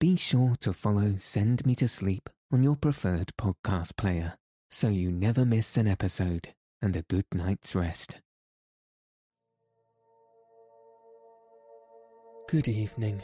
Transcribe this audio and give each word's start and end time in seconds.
be 0.00 0.16
sure 0.16 0.56
to 0.58 0.72
follow 0.72 1.14
Send 1.18 1.66
Me 1.66 1.74
to 1.74 1.86
Sleep 1.86 2.30
on 2.50 2.62
your 2.62 2.74
preferred 2.74 3.32
podcast 3.38 3.98
player 3.98 4.32
so 4.70 4.88
you 4.88 5.12
never 5.12 5.44
miss 5.44 5.76
an 5.76 5.86
episode 5.86 6.54
and 6.80 6.96
a 6.96 7.02
good 7.02 7.26
night's 7.34 7.74
rest. 7.74 8.22
Good 12.48 12.66
evening. 12.66 13.20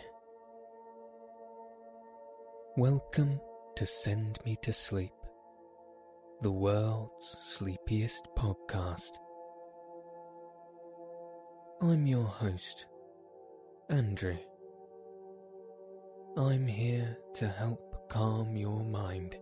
Welcome 2.77 3.41
to 3.77 3.87
Send 3.87 4.39
Me 4.45 4.59
to 4.63 4.73
Sleep, 4.75 5.15
the 6.43 6.53
world's 6.53 7.39
sleepiest 7.43 8.29
podcast. 8.37 9.13
I'm 11.81 12.07
your 12.07 12.27
host, 12.27 12.85
Andrew. 13.89 14.37
I'm 16.39 16.67
here 16.67 17.17
to 17.37 17.49
help 17.49 18.11
calm 18.11 18.59
your 18.59 18.85
mind 18.85 19.37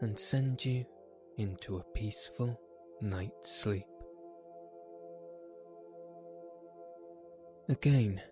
and 0.00 0.18
send 0.18 0.64
you 0.64 0.86
into 1.36 1.76
a 1.76 1.84
peaceful 1.94 2.58
night's 3.02 3.54
sleep. 3.54 3.84
Again, 7.68 8.22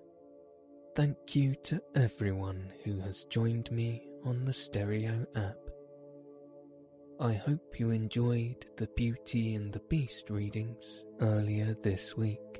thank 0.96 1.36
you 1.36 1.54
to 1.64 1.82
everyone 1.94 2.72
who 2.82 2.98
has 3.00 3.24
joined 3.24 3.70
me 3.70 4.06
on 4.24 4.46
the 4.46 4.54
Stereo 4.54 5.26
app. 5.36 5.58
I 7.20 7.34
hope 7.34 7.78
you 7.78 7.90
enjoyed 7.90 8.64
the 8.78 8.88
Beauty 8.96 9.54
and 9.54 9.70
the 9.70 9.82
Beast 9.90 10.30
readings 10.30 11.04
earlier 11.20 11.76
this 11.82 12.16
week. 12.16 12.59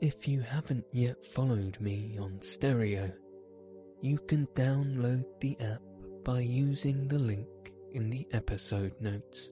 If 0.00 0.28
you 0.28 0.40
haven't 0.40 0.84
yet 0.92 1.24
followed 1.24 1.80
me 1.80 2.16
on 2.20 2.40
Stereo, 2.40 3.10
you 4.00 4.18
can 4.18 4.46
download 4.54 5.24
the 5.40 5.58
app 5.58 5.82
by 6.24 6.38
using 6.38 7.08
the 7.08 7.18
link 7.18 7.48
in 7.94 8.08
the 8.08 8.24
episode 8.30 8.92
notes. 9.00 9.50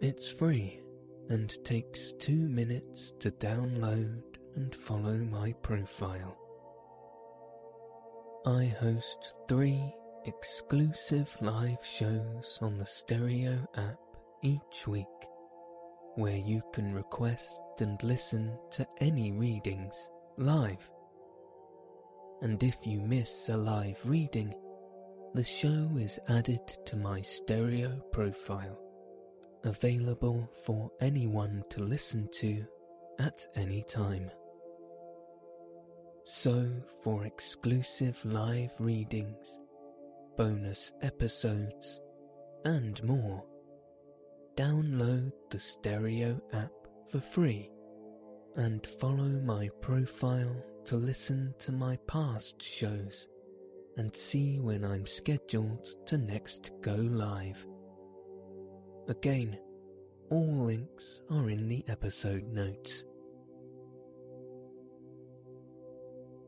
It's 0.00 0.30
free 0.30 0.80
and 1.30 1.52
takes 1.64 2.12
two 2.12 2.48
minutes 2.48 3.12
to 3.18 3.32
download 3.32 4.22
and 4.54 4.72
follow 4.72 5.16
my 5.16 5.52
profile. 5.62 6.38
I 8.46 8.66
host 8.66 9.34
three 9.48 9.92
exclusive 10.26 11.36
live 11.40 11.84
shows 11.84 12.58
on 12.62 12.78
the 12.78 12.86
Stereo 12.86 13.66
app 13.74 13.98
each 14.44 14.86
week, 14.86 15.06
where 16.18 16.36
you 16.36 16.60
can 16.72 16.92
request 16.92 17.62
and 17.80 18.02
listen 18.02 18.58
to 18.72 18.84
any 19.00 19.30
readings 19.30 20.10
live. 20.36 20.90
And 22.42 22.60
if 22.60 22.84
you 22.84 23.00
miss 23.00 23.48
a 23.48 23.56
live 23.56 24.00
reading, 24.04 24.52
the 25.34 25.44
show 25.44 25.88
is 25.96 26.18
added 26.28 26.66
to 26.86 26.96
my 26.96 27.20
stereo 27.20 28.00
profile, 28.10 28.80
available 29.62 30.50
for 30.66 30.90
anyone 31.00 31.62
to 31.70 31.84
listen 31.84 32.28
to 32.40 32.66
at 33.20 33.46
any 33.54 33.84
time. 33.84 34.28
So, 36.24 36.68
for 37.04 37.26
exclusive 37.26 38.20
live 38.24 38.72
readings, 38.80 39.60
bonus 40.36 40.90
episodes, 41.00 42.00
and 42.64 43.00
more, 43.04 43.44
download 44.58 45.30
the 45.50 45.58
Stereo 45.58 46.42
app 46.52 46.72
for 47.12 47.20
free 47.20 47.70
and 48.56 48.84
follow 48.84 49.28
my 49.44 49.70
profile 49.80 50.64
to 50.84 50.96
listen 50.96 51.54
to 51.60 51.70
my 51.70 51.96
past 52.08 52.60
shows 52.60 53.28
and 53.98 54.14
see 54.16 54.58
when 54.58 54.84
I'm 54.84 55.06
scheduled 55.06 55.86
to 56.06 56.18
next 56.18 56.72
go 56.80 56.96
live. 56.96 57.64
Again, 59.06 59.56
all 60.28 60.64
links 60.64 61.20
are 61.30 61.50
in 61.50 61.68
the 61.68 61.84
episode 61.86 62.48
notes. 62.48 63.04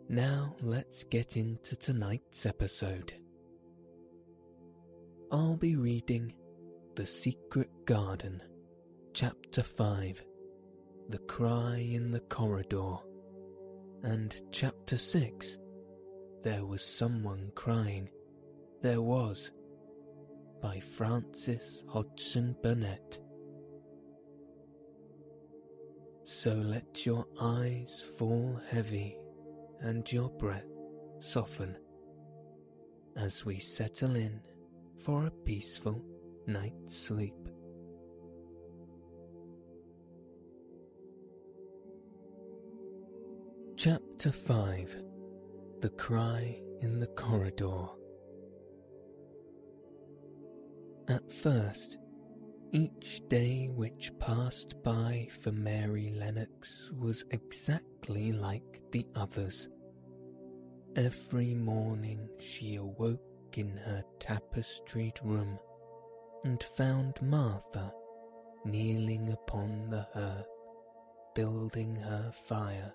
Now 0.09 0.57
let's 0.63 1.05
get 1.05 1.37
into 1.37 1.77
tonight's 1.77 2.45
episode. 2.45 3.13
I'll 5.31 5.57
be 5.57 5.77
reading 5.77 6.35
The 7.01 7.07
Secret 7.07 7.71
Garden, 7.87 8.43
Chapter 9.15 9.63
5 9.63 10.23
The 11.09 11.19
Cry 11.21 11.77
in 11.77 12.11
the 12.11 12.21
Corridor, 12.21 12.97
and 14.03 14.39
Chapter 14.53 14.99
6 14.99 15.57
there 16.43 16.67
was 16.67 16.85
someone 16.85 17.53
crying. 17.55 18.11
There 18.83 19.01
was. 19.01 19.51
By 20.61 20.79
Frances 20.81 21.85
Hodgson 21.89 22.55
Burnett. 22.63 23.19
So 26.25 26.53
let 26.53 27.07
your 27.07 27.25
eyes 27.41 28.07
fall 28.19 28.61
heavy 28.69 29.17
and 29.81 30.13
your 30.13 30.29
breath 30.29 30.69
soften 31.21 31.79
as 33.17 33.47
we 33.47 33.59
settle 33.59 34.17
in 34.17 34.43
for 34.99 35.25
a 35.25 35.31
peaceful 35.31 36.05
night's 36.53 36.97
sleep. 36.97 37.35
Chapter 43.77 44.33
5 44.33 45.03
the 45.81 45.89
cry 45.91 46.61
in 46.83 47.01
the 47.01 47.07
corridor. 47.07 47.87
At 51.09 51.33
first, 51.33 51.97
each 52.73 53.23
day 53.29 53.71
which 53.73 54.13
passed 54.19 54.75
by 54.83 55.29
for 55.41 55.53
Mary 55.53 56.13
Lennox 56.15 56.91
was 56.99 57.25
exactly 57.31 58.33
like 58.33 58.83
the 58.93 59.07
others. 59.15 59.71
Every 60.97 61.55
morning 61.55 62.29
she 62.39 62.77
awoke 62.77 63.57
in 63.57 63.71
her 63.79 64.05
tapestried 64.19 65.19
room 65.23 65.59
and 66.45 66.63
found 66.63 67.21
Martha 67.23 67.93
kneeling 68.65 69.31
upon 69.31 69.91
the 69.91 70.07
hearth, 70.15 70.49
building 71.35 71.97
her 71.97 72.31
fire 72.33 72.93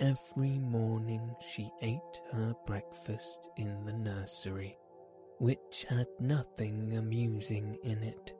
Every 0.00 0.60
morning 0.60 1.34
she 1.40 1.72
ate 1.82 2.20
her 2.30 2.54
breakfast 2.66 3.50
in 3.56 3.84
the 3.84 3.92
nursery, 3.92 4.78
which 5.38 5.86
had 5.88 6.06
nothing 6.20 6.96
amusing 6.96 7.76
in 7.82 8.04
it. 8.04 8.32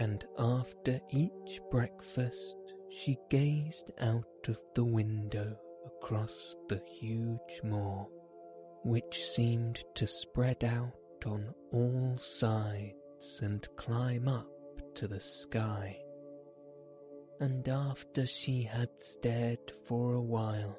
And 0.00 0.24
after 0.36 1.00
each 1.10 1.60
breakfast 1.70 2.56
she 2.90 3.18
gazed 3.30 3.92
out 4.00 4.48
of 4.48 4.58
the 4.74 4.82
window 4.84 5.56
across 5.86 6.56
the 6.68 6.82
huge 6.98 7.60
moor, 7.62 8.08
which 8.82 9.30
seemed 9.30 9.84
to 9.94 10.08
spread 10.08 10.64
out 10.64 10.97
on 11.26 11.54
all 11.72 12.16
sides 12.18 13.40
and 13.42 13.66
climb 13.76 14.28
up 14.28 14.48
to 14.94 15.08
the 15.08 15.20
sky 15.20 15.98
and 17.40 17.68
after 17.68 18.26
she 18.26 18.62
had 18.62 18.90
stared 19.00 19.72
for 19.84 20.14
a 20.14 20.20
while, 20.20 20.76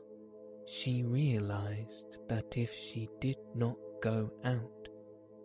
she 0.66 1.04
realized 1.04 2.20
that 2.28 2.58
if 2.58 2.74
she 2.74 3.10
did 3.22 3.38
not 3.56 3.78
go 4.02 4.32
out, 4.44 4.90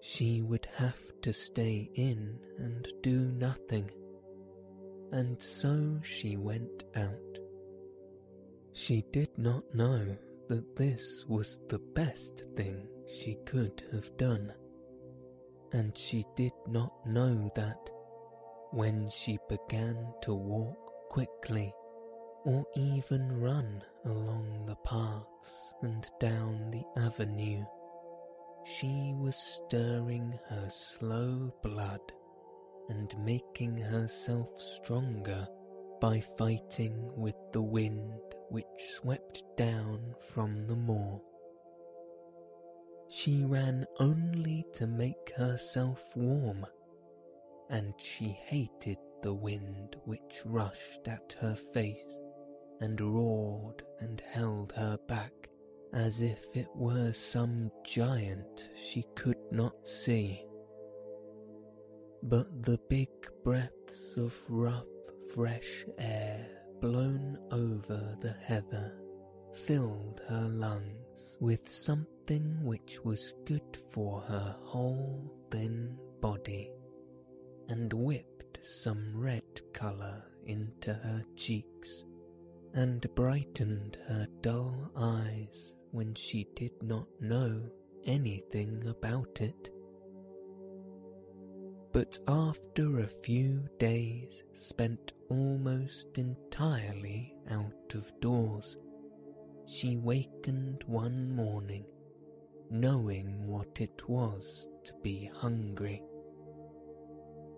she 0.00 0.42
would 0.42 0.66
have 0.76 1.00
to 1.22 1.32
stay 1.32 1.88
in 1.94 2.38
and 2.58 2.88
do 3.02 3.30
nothing. 3.32 3.90
And 5.12 5.40
so 5.40 6.00
she 6.02 6.36
went 6.36 6.84
out. 6.96 7.38
She 8.72 9.04
did 9.12 9.38
not 9.38 9.62
know 9.72 10.16
that 10.48 10.76
this 10.76 11.24
was 11.28 11.60
the 11.68 11.78
best 11.78 12.44
thing 12.56 12.88
she 13.06 13.36
could 13.46 13.84
have 13.92 14.14
done. 14.16 14.52
And 15.74 15.98
she 15.98 16.24
did 16.36 16.52
not 16.68 16.92
know 17.04 17.50
that 17.56 17.90
when 18.70 19.10
she 19.10 19.38
began 19.48 20.14
to 20.22 20.32
walk 20.32 21.10
quickly 21.10 21.74
or 22.44 22.64
even 22.76 23.40
run 23.40 23.82
along 24.04 24.66
the 24.66 24.76
paths 24.76 25.74
and 25.82 26.06
down 26.20 26.70
the 26.70 26.84
avenue. 26.96 27.64
She 28.64 29.14
was 29.18 29.34
stirring 29.34 30.38
her 30.48 30.68
slow 30.70 31.52
blood 31.60 32.12
and 32.88 33.12
making 33.24 33.76
herself 33.76 34.60
stronger 34.60 35.48
by 36.00 36.20
fighting 36.20 37.10
with 37.16 37.34
the 37.52 37.62
wind 37.62 38.20
which 38.48 38.64
swept 38.78 39.42
down 39.56 40.14
from 40.20 40.68
the 40.68 40.76
moor. 40.76 41.20
She 43.16 43.44
ran 43.44 43.86
only 44.00 44.66
to 44.72 44.88
make 44.88 45.30
herself 45.36 46.16
warm, 46.16 46.66
and 47.70 47.94
she 47.96 48.30
hated 48.30 48.98
the 49.22 49.32
wind 49.32 49.94
which 50.04 50.42
rushed 50.44 51.06
at 51.06 51.36
her 51.40 51.54
face 51.54 52.16
and 52.80 53.00
roared 53.00 53.84
and 54.00 54.20
held 54.20 54.72
her 54.72 54.98
back 55.06 55.32
as 55.92 56.22
if 56.22 56.56
it 56.56 56.66
were 56.74 57.12
some 57.12 57.70
giant 57.84 58.68
she 58.76 59.04
could 59.14 59.38
not 59.52 59.86
see. 59.86 60.44
But 62.24 62.64
the 62.64 62.80
big 62.88 63.10
breaths 63.44 64.16
of 64.16 64.36
rough, 64.48 64.88
fresh 65.32 65.86
air 65.98 66.44
blown 66.80 67.38
over 67.52 68.16
the 68.20 68.32
heather 68.32 68.92
filled 69.52 70.20
her 70.28 70.48
lungs 70.48 71.03
with 71.40 71.68
something 71.68 72.62
which 72.62 72.98
was 73.04 73.34
good 73.44 73.76
for 73.90 74.20
her 74.22 74.56
whole 74.62 75.32
thin 75.50 75.98
body 76.20 76.70
and 77.68 77.92
whipped 77.92 78.58
some 78.62 79.12
red 79.14 79.42
colour 79.72 80.22
into 80.46 80.92
her 80.92 81.24
cheeks 81.36 82.04
and 82.74 83.06
brightened 83.14 83.96
her 84.08 84.26
dull 84.40 84.90
eyes 84.96 85.74
when 85.92 86.14
she 86.14 86.46
did 86.56 86.72
not 86.82 87.06
know 87.20 87.62
anything 88.04 88.84
about 88.86 89.40
it. 89.40 89.70
But 91.92 92.18
after 92.26 92.98
a 92.98 93.06
few 93.06 93.68
days 93.78 94.42
spent 94.54 95.12
almost 95.28 96.18
entirely 96.18 97.36
out 97.50 97.94
of 97.94 98.12
doors, 98.20 98.76
she 99.66 99.96
wakened 99.96 100.82
one 100.86 101.34
morning 101.34 101.84
knowing 102.70 103.46
what 103.46 103.80
it 103.80 104.08
was 104.08 104.68
to 104.82 104.92
be 105.02 105.30
hungry. 105.32 106.02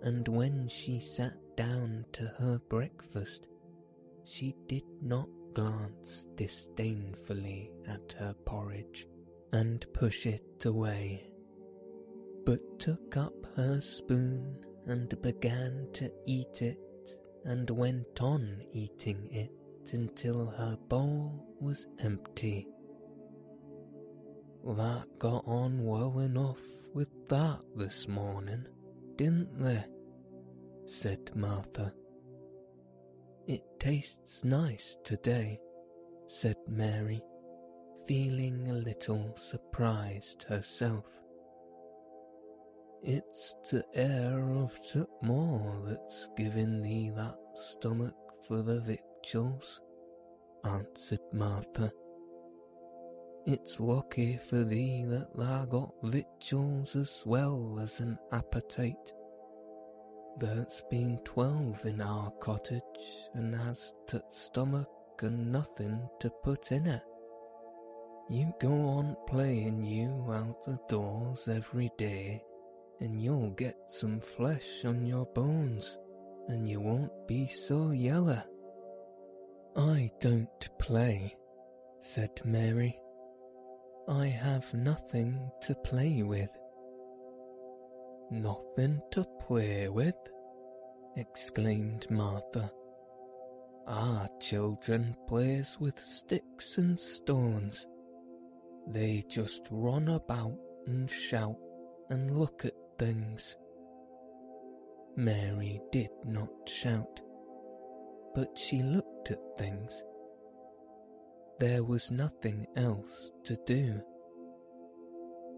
And 0.03 0.27
when 0.29 0.69
she 0.69 1.01
sat 1.01 1.35
down 1.57 2.05
to 2.13 2.27
her 2.39 2.61
breakfast, 2.69 3.49
she 4.25 4.55
did 4.69 4.85
not 5.01 5.29
glance 5.55 6.27
disdainfully 6.35 7.73
at 7.89 8.15
her 8.19 8.35
porridge 8.45 9.07
and 9.53 9.87
push 9.95 10.27
it 10.27 10.65
away, 10.67 11.31
but 12.45 12.79
took 12.79 13.17
up 13.17 13.35
her 13.57 13.81
spoon 13.81 14.59
and 14.87 15.21
began 15.23 15.89
to 15.95 16.13
eat 16.27 16.61
it 16.63 16.79
and 17.45 17.71
went 17.71 18.21
on 18.21 18.63
eating 18.73 19.29
it 19.33 19.51
until 19.93 20.47
her 20.47 20.77
bowl 20.89 21.45
was 21.61 21.87
empty. 22.01 22.67
That 24.65 25.07
got 25.19 25.45
on 25.47 25.85
well 25.85 26.19
enough 26.19 26.61
with 26.93 27.29
that 27.29 27.61
this 27.77 28.09
morning, 28.09 28.67
didn't 29.17 29.63
they? 29.63 29.85
said 30.87 31.31
Martha. 31.35 31.93
It 33.47 33.63
tastes 33.79 34.45
nice 34.45 34.97
today, 35.05 35.61
said 36.27 36.57
Mary, 36.69 37.23
feeling 38.07 38.69
a 38.71 38.75
little 38.75 39.37
surprised 39.37 40.45
herself. 40.45 41.05
It's 43.03 43.55
the 43.71 43.85
air 43.95 44.51
of 44.51 44.75
t 44.85 45.05
more 45.23 45.81
that's 45.85 46.29
giving 46.37 46.83
thee 46.83 47.11
that 47.15 47.37
stomach 47.55 48.17
for 48.49 48.63
the 48.63 48.81
victuals, 49.27 49.81
answered 50.65 51.19
Martha. 51.33 51.91
It's 53.45 53.81
lucky 53.81 54.39
for 54.49 54.63
thee 54.63 55.05
that 55.07 55.37
thou 55.37 55.65
got 55.65 55.93
victuals 56.05 56.95
as 56.95 57.23
well 57.27 57.81
as 57.83 57.99
an 57.99 58.19
appetite. 58.31 59.13
There's 60.39 60.81
been 60.91 61.19
twelve 61.25 61.85
in 61.87 62.01
our 62.01 62.31
cottage, 62.41 62.81
and 63.35 63.53
has 63.57 63.93
t 64.07 64.19
stomach 64.29 64.89
and 65.23 65.51
nothing 65.51 66.09
to 66.21 66.31
put 66.45 66.71
in 66.71 66.87
it. 66.87 67.03
You 68.31 68.53
go 68.61 68.71
on 68.71 69.17
playing 69.27 69.83
you 69.83 70.25
out 70.33 70.69
of 70.69 70.87
doors 70.87 71.49
every 71.49 71.91
day, 71.99 72.45
and 73.01 73.21
you'll 73.21 73.51
get 73.51 73.77
some 73.89 74.21
flesh 74.21 74.85
on 74.85 75.05
your 75.05 75.27
bones, 75.27 75.99
and 76.47 76.69
you 76.69 76.79
won't 76.81 77.27
be 77.27 77.49
so 77.49 77.91
yellow. 77.91 78.41
I 79.77 80.11
don't 80.21 80.69
play, 80.79 81.37
said 82.01 82.41
Mary. 82.45 82.99
I 84.09 84.27
have 84.27 84.73
nothing 84.73 85.51
to 85.63 85.75
play 85.75 86.23
with. 86.23 86.49
Nothing 88.31 89.03
to 89.13 89.25
play 89.41 89.89
with? 89.89 90.17
exclaimed 91.17 92.11
Martha. 92.11 92.71
Our 93.87 94.29
children 94.41 95.15
plays 95.29 95.77
with 95.79 95.99
sticks 95.99 96.79
and 96.79 96.99
stones. 96.99 97.87
They 98.87 99.25
just 99.29 99.69
run 99.71 100.09
about 100.09 100.59
and 100.87 101.11
shout 101.11 101.57
and 102.09 102.39
look 102.39 102.65
at 102.65 102.75
things. 102.99 103.57
Mary 105.17 105.81
did 105.93 106.11
not 106.25 106.51
shout, 106.67 107.21
but 108.37 108.57
she 108.59 108.83
looked 108.83 109.31
at 109.31 109.41
things. 109.57 110.05
There 111.59 111.83
was 111.83 112.11
nothing 112.11 112.67
else 112.77 113.31
to 113.45 113.57
do. 113.65 114.03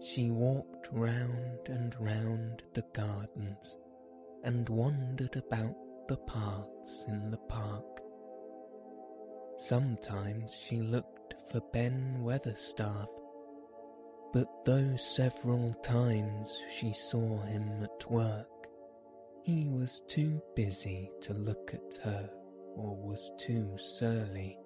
She 0.01 0.31
walked 0.31 0.87
round 0.93 1.67
and 1.67 1.93
round 1.99 2.63
the 2.73 2.85
gardens 2.93 3.77
and 4.45 4.69
wandered 4.69 5.35
about 5.35 5.75
the 6.07 6.15
paths 6.19 7.03
in 7.09 7.29
the 7.29 7.43
park. 7.49 7.83
Sometimes 9.57 10.57
she 10.57 10.77
looked 10.77 11.35
for 11.51 11.59
Ben 11.73 12.19
Weatherstaff, 12.21 13.09
but 14.31 14.47
though 14.63 14.95
several 14.95 15.73
times 15.83 16.63
she 16.69 16.93
saw 16.93 17.41
him 17.41 17.83
at 17.83 18.09
work, 18.09 18.47
he 19.43 19.67
was 19.67 20.01
too 20.07 20.41
busy 20.55 21.11
to 21.23 21.33
look 21.33 21.73
at 21.73 22.03
her 22.05 22.29
or 22.75 22.95
was 22.95 23.31
too 23.37 23.75
surly. 23.77 24.57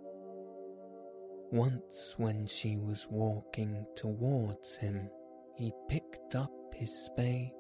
Once, 1.52 2.16
when 2.18 2.48
she 2.48 2.78
was 2.78 3.08
walking 3.10 3.86
towards 3.96 4.76
him, 4.76 5.10
he 5.56 5.72
picked 5.88 6.36
up 6.36 6.52
his 6.74 6.92
spade 7.06 7.54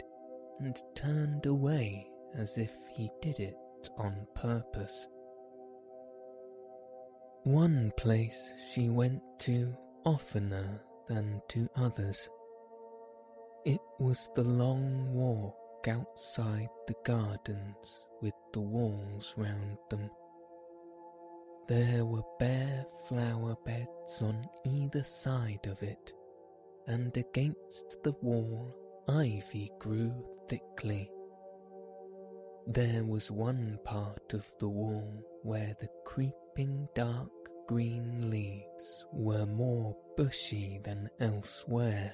and 0.59 0.81
turned 0.95 1.45
away 1.45 2.09
as 2.35 2.57
if 2.57 2.73
he 2.95 3.09
did 3.21 3.39
it 3.39 3.55
on 3.97 4.25
purpose. 4.35 5.07
One 7.43 7.91
place 7.97 8.53
she 8.71 8.89
went 8.89 9.21
to 9.39 9.75
oftener 10.05 10.81
than 11.07 11.41
to 11.49 11.69
others. 11.75 12.29
It 13.65 13.81
was 13.99 14.29
the 14.35 14.43
long 14.43 15.13
walk 15.13 15.87
outside 15.87 16.69
the 16.87 16.95
gardens 17.05 18.07
with 18.21 18.33
the 18.53 18.61
walls 18.61 19.33
round 19.37 19.77
them. 19.89 20.09
There 21.67 22.05
were 22.05 22.23
bare 22.39 22.85
flower 23.07 23.55
beds 23.65 24.21
on 24.21 24.45
either 24.65 25.03
side 25.03 25.65
of 25.65 25.81
it, 25.81 26.13
and 26.87 27.15
against 27.15 28.03
the 28.03 28.11
wall 28.21 28.75
ivy 29.07 29.71
grew 29.79 30.13
thickly. 30.49 31.09
There 32.67 33.03
was 33.05 33.31
one 33.31 33.79
part 33.85 34.33
of 34.33 34.45
the 34.59 34.67
wall 34.67 35.23
where 35.43 35.75
the 35.79 35.89
creeping 36.05 36.87
dark 36.95 37.29
green 37.67 38.29
leaves 38.29 39.05
were 39.13 39.45
more 39.45 39.95
bushy 40.17 40.81
than 40.83 41.09
elsewhere. 41.19 42.13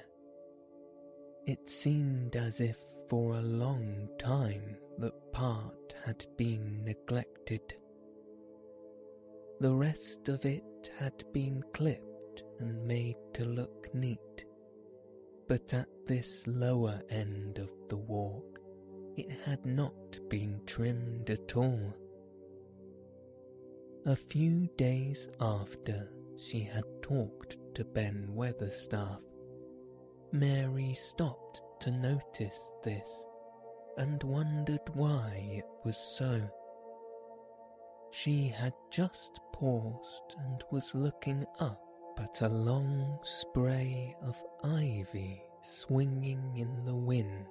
It 1.46 1.68
seemed 1.68 2.36
as 2.36 2.60
if 2.60 2.78
for 3.08 3.34
a 3.34 3.42
long 3.42 4.08
time 4.18 4.76
that 4.98 5.32
part 5.32 5.94
had 6.04 6.24
been 6.36 6.84
neglected. 6.84 7.74
The 9.60 9.72
rest 9.72 10.28
of 10.28 10.44
it 10.46 10.90
had 10.98 11.22
been 11.32 11.62
clipped 11.74 12.42
and 12.58 12.86
made 12.86 13.16
to 13.34 13.44
look 13.44 13.94
neat 13.94 14.46
but 15.50 15.74
at 15.74 15.88
this 16.06 16.46
lower 16.46 17.02
end 17.10 17.58
of 17.58 17.72
the 17.88 17.96
walk 17.96 18.60
it 19.16 19.28
had 19.44 19.66
not 19.66 20.16
been 20.28 20.60
trimmed 20.64 21.28
at 21.28 21.56
all. 21.56 21.92
A 24.06 24.14
few 24.14 24.68
days 24.76 25.26
after 25.40 26.08
she 26.38 26.60
had 26.60 26.84
talked 27.02 27.56
to 27.74 27.84
Ben 27.84 28.28
Weatherstaff, 28.32 29.18
Mary 30.30 30.94
stopped 30.94 31.62
to 31.80 31.90
notice 31.90 32.70
this 32.84 33.24
and 33.96 34.22
wondered 34.22 34.88
why 34.94 35.50
it 35.52 35.66
was 35.84 35.98
so. 35.98 36.48
She 38.12 38.46
had 38.46 38.74
just 38.92 39.40
paused 39.60 40.36
and 40.38 40.64
was 40.70 40.94
looking 40.94 41.44
up 41.60 41.82
but 42.16 42.40
a 42.40 42.48
long 42.48 43.18
spray 43.22 44.16
of 44.22 44.42
ivy 44.64 45.42
swinging 45.62 46.56
in 46.56 46.82
the 46.86 46.94
wind 46.94 47.46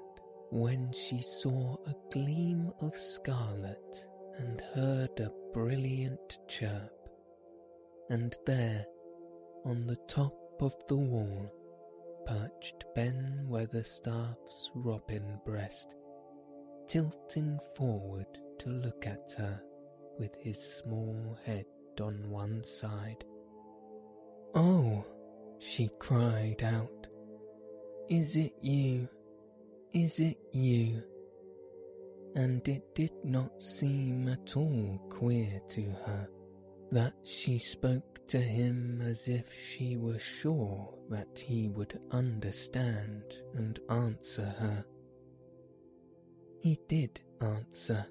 when 0.50 0.92
she 0.92 1.22
saw 1.22 1.76
a 1.86 1.94
gleam 2.12 2.72
of 2.82 2.98
scarlet 2.98 4.08
and 4.40 4.60
heard 4.74 5.20
a 5.20 5.32
brilliant 5.54 6.40
chirp. 6.48 7.10
And 8.10 8.36
there, 8.48 8.88
on 9.64 9.86
the 9.86 10.00
top 10.08 10.34
of 10.62 10.74
the 10.88 10.96
wall 10.96 11.52
perched 12.26 12.86
Ben 12.96 13.46
Weatherstaff's 13.48 14.72
robin 14.74 15.40
breast, 15.46 15.94
tilting 16.88 17.60
forward 17.76 18.40
to 18.58 18.70
look 18.70 19.06
at 19.06 19.32
her 19.38 19.62
with 20.18 20.36
his 20.42 20.60
small 20.60 21.38
head 21.46 21.66
on 22.02 22.30
one 22.30 22.64
side. 22.64 23.24
Oh, 24.56 25.06
she 25.60 25.90
cried 26.00 26.64
out, 26.64 27.08
is 28.10 28.36
it 28.36 28.54
you? 28.62 29.08
Is 29.94 30.20
it 30.20 30.38
you? 30.52 31.04
And 32.36 32.68
it 32.68 32.96
did 32.96 33.14
not 33.24 33.62
seem 33.62 34.28
at 34.28 34.56
all 34.56 35.00
queer 35.10 35.62
to 35.70 35.82
her 35.82 36.30
that 36.92 37.14
she 37.24 37.60
spoke 37.60 38.28
to 38.28 38.40
him 38.40 39.02
as 39.04 39.28
if 39.28 39.54
she 39.54 39.98
were 39.98 40.20
sure 40.20 40.94
that 41.10 41.38
he 41.38 41.70
would 41.70 42.00
understand 42.12 43.24
and 43.56 43.80
answer 43.90 44.46
her. 44.58 44.86
He 46.62 46.80
did 46.88 47.22
answer. 47.42 48.06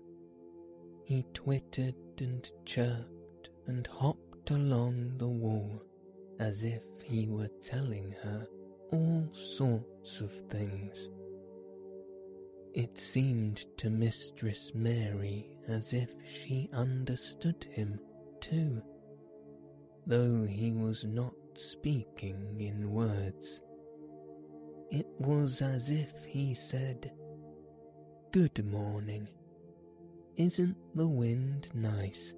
He 1.05 1.25
twittered 1.35 1.95
and 2.21 2.51
chirped 2.65 3.18
and 3.69 3.87
hopped 3.87 4.51
along 4.51 5.13
the 5.19 5.29
wall 5.29 5.83
as 6.41 6.65
if 6.65 6.83
he 7.05 7.27
were 7.27 7.51
telling 7.61 8.15
her 8.23 8.47
all 8.93 9.29
sorts 9.33 10.21
of 10.21 10.33
things. 10.51 11.11
It 12.75 12.97
seemed 12.97 13.67
to 13.79 13.91
Mistress 13.91 14.73
Mary 14.75 15.59
as 15.69 15.93
if 15.93 16.11
she 16.27 16.71
understood 16.73 17.67
him 17.71 18.01
too, 18.41 18.83
though 20.07 20.47
he 20.47 20.73
was 20.73 21.05
not 21.05 21.35
speaking 21.55 22.61
in 22.61 22.91
words. 22.91 23.61
It 24.91 25.07
was 25.19 25.61
as 25.61 25.91
if 25.91 26.25
he 26.25 26.55
said, 26.55 27.13
Good 28.33 28.65
morning. 28.65 29.29
Isn't 30.37 30.77
the 30.95 31.09
wind 31.09 31.69
nice? 31.75 32.33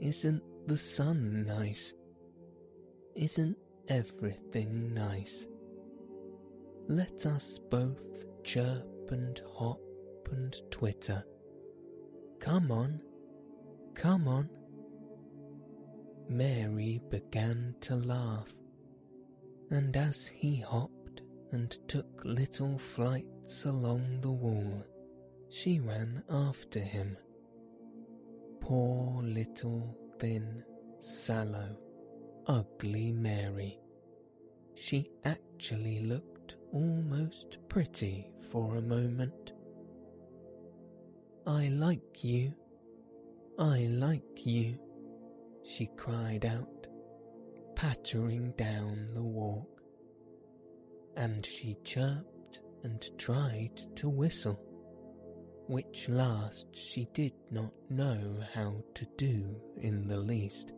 Isn't 0.00 0.42
the 0.66 0.78
sun 0.78 1.44
nice? 1.46 1.92
Isn't 3.14 3.58
everything 3.88 4.94
nice? 4.94 5.46
Let 6.88 7.26
us 7.26 7.58
both 7.70 8.24
chirp 8.42 9.10
and 9.10 9.40
hop 9.58 9.80
and 10.30 10.56
twitter. 10.70 11.22
Come 12.38 12.72
on, 12.72 13.02
come 13.94 14.26
on. 14.26 14.48
Mary 16.30 17.02
began 17.10 17.74
to 17.82 17.96
laugh, 17.96 18.54
and 19.70 19.94
as 19.96 20.28
he 20.28 20.56
hopped 20.56 21.20
and 21.52 21.70
took 21.88 22.24
little 22.24 22.78
flights 22.78 23.66
along 23.66 24.20
the 24.22 24.30
wall, 24.30 24.82
she 25.50 25.78
ran 25.78 26.22
after 26.30 26.80
him. 26.80 27.18
Poor 28.70 29.20
little, 29.24 29.98
thin, 30.20 30.62
sallow, 31.00 31.76
ugly 32.46 33.10
Mary. 33.10 33.80
She 34.76 35.10
actually 35.24 36.02
looked 36.06 36.54
almost 36.72 37.58
pretty 37.68 38.30
for 38.52 38.76
a 38.76 38.80
moment. 38.80 39.54
I 41.48 41.66
like 41.66 42.22
you. 42.22 42.54
I 43.58 43.88
like 43.90 44.46
you 44.46 44.78
she 45.64 45.88
cried 45.96 46.44
out, 46.44 46.86
pattering 47.74 48.52
down 48.52 49.08
the 49.14 49.22
walk. 49.22 49.82
And 51.16 51.44
she 51.44 51.76
chirped 51.82 52.60
and 52.84 53.04
tried 53.18 53.76
to 53.96 54.08
whistle, 54.08 54.62
which 55.70 56.08
last 56.08 56.66
she 56.72 57.06
did 57.14 57.32
not 57.52 57.72
know 57.88 58.36
how 58.52 58.74
to 58.92 59.06
do 59.16 59.54
in 59.80 60.08
the 60.08 60.16
least. 60.16 60.72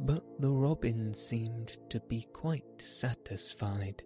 But 0.00 0.24
the 0.40 0.50
robin 0.50 1.12
seemed 1.12 1.76
to 1.90 2.00
be 2.08 2.26
quite 2.32 2.80
satisfied, 2.80 4.02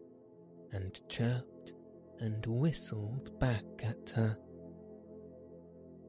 and 0.72 1.00
chirped 1.08 1.72
and 2.18 2.44
whistled 2.46 3.38
back 3.38 3.64
at 3.84 4.10
her. 4.16 4.36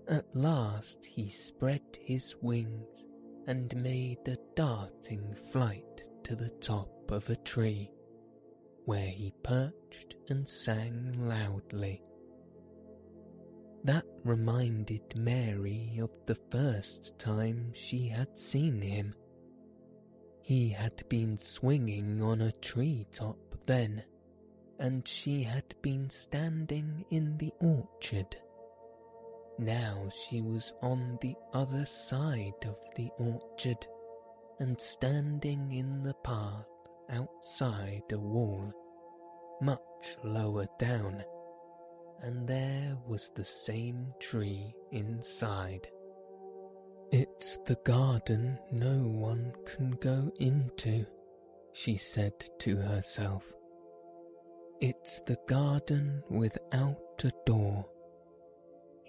At 0.08 0.26
last 0.36 1.06
he 1.06 1.30
spread 1.30 1.84
his 2.02 2.36
wings 2.42 3.06
and 3.46 3.76
made 3.76 4.28
a 4.28 4.38
darting 4.56 5.36
flight 5.52 6.02
to 6.24 6.36
the 6.36 6.50
top 6.62 7.12
of 7.12 7.30
a 7.30 7.36
tree, 7.36 7.92
where 8.86 9.12
he 9.12 9.36
perched 9.44 10.16
and 10.30 10.50
sang 10.50 11.14
loudly. 11.16 12.02
That 13.84 14.06
reminded 14.24 15.16
Mary 15.16 16.00
of 16.02 16.12
the 16.26 16.36
first 16.52 17.18
time 17.18 17.72
she 17.74 18.08
had 18.08 18.38
seen 18.38 18.82
him. 18.82 19.16
He 20.42 20.70
had 20.70 21.08
been 21.10 21.38
swinging 21.38 22.22
on 22.22 22.42
a 22.42 22.52
tree 22.52 23.06
top 23.12 23.38
then, 23.66 24.04
and 24.80 25.08
she 25.08 25.44
had 25.44 25.76
been 25.82 26.10
standing 26.10 27.06
in 27.10 27.38
the 27.38 27.54
orchard 27.62 28.36
now 29.60 30.08
she 30.08 30.40
was 30.40 30.72
on 30.82 31.18
the 31.22 31.36
other 31.52 31.86
side 31.86 32.66
of 32.66 32.78
the 32.96 33.10
orchard 33.20 33.86
and 34.60 34.80
standing 34.80 35.74
in 35.74 36.02
the 36.02 36.14
path 36.24 36.66
outside 37.10 38.04
a 38.14 38.18
wall, 38.18 38.72
much 39.62 40.16
lower 40.24 40.66
down, 40.80 41.22
and 42.22 42.48
there 42.48 42.98
was 43.08 43.32
the 43.36 43.46
same 43.46 44.14
tree 44.20 44.74
inside. 44.92 45.88
It's 47.12 47.58
the 47.66 47.78
garden 47.86 48.60
no 48.72 48.98
one 48.98 49.54
can 49.66 49.92
go 49.92 50.32
into, 50.40 51.06
she 51.74 51.98
said 51.98 52.34
to 52.60 52.76
herself. 52.78 53.52
It's 54.82 55.20
the 55.22 55.38
garden 55.48 56.24
without 56.30 57.24
a 57.24 57.32
door 57.46 57.86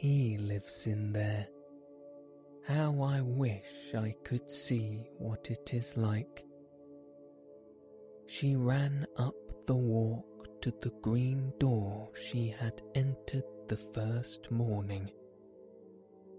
he 0.01 0.39
lives 0.39 0.87
in 0.87 1.13
there. 1.13 1.47
How 2.67 3.03
I 3.03 3.21
wish 3.21 3.95
I 3.95 4.15
could 4.25 4.51
see 4.51 5.11
what 5.19 5.51
it 5.51 5.75
is 5.75 5.95
like. 5.95 6.43
She 8.27 8.57
ran 8.57 9.07
up 9.19 9.35
the 9.67 9.77
walk 9.77 10.25
to 10.63 10.73
the 10.83 10.93
green 11.03 11.53
door 11.59 12.09
she 12.15 12.49
had 12.49 12.83
entered 12.95 13.45
the 13.69 13.77
first 13.77 14.51
morning. 14.51 15.11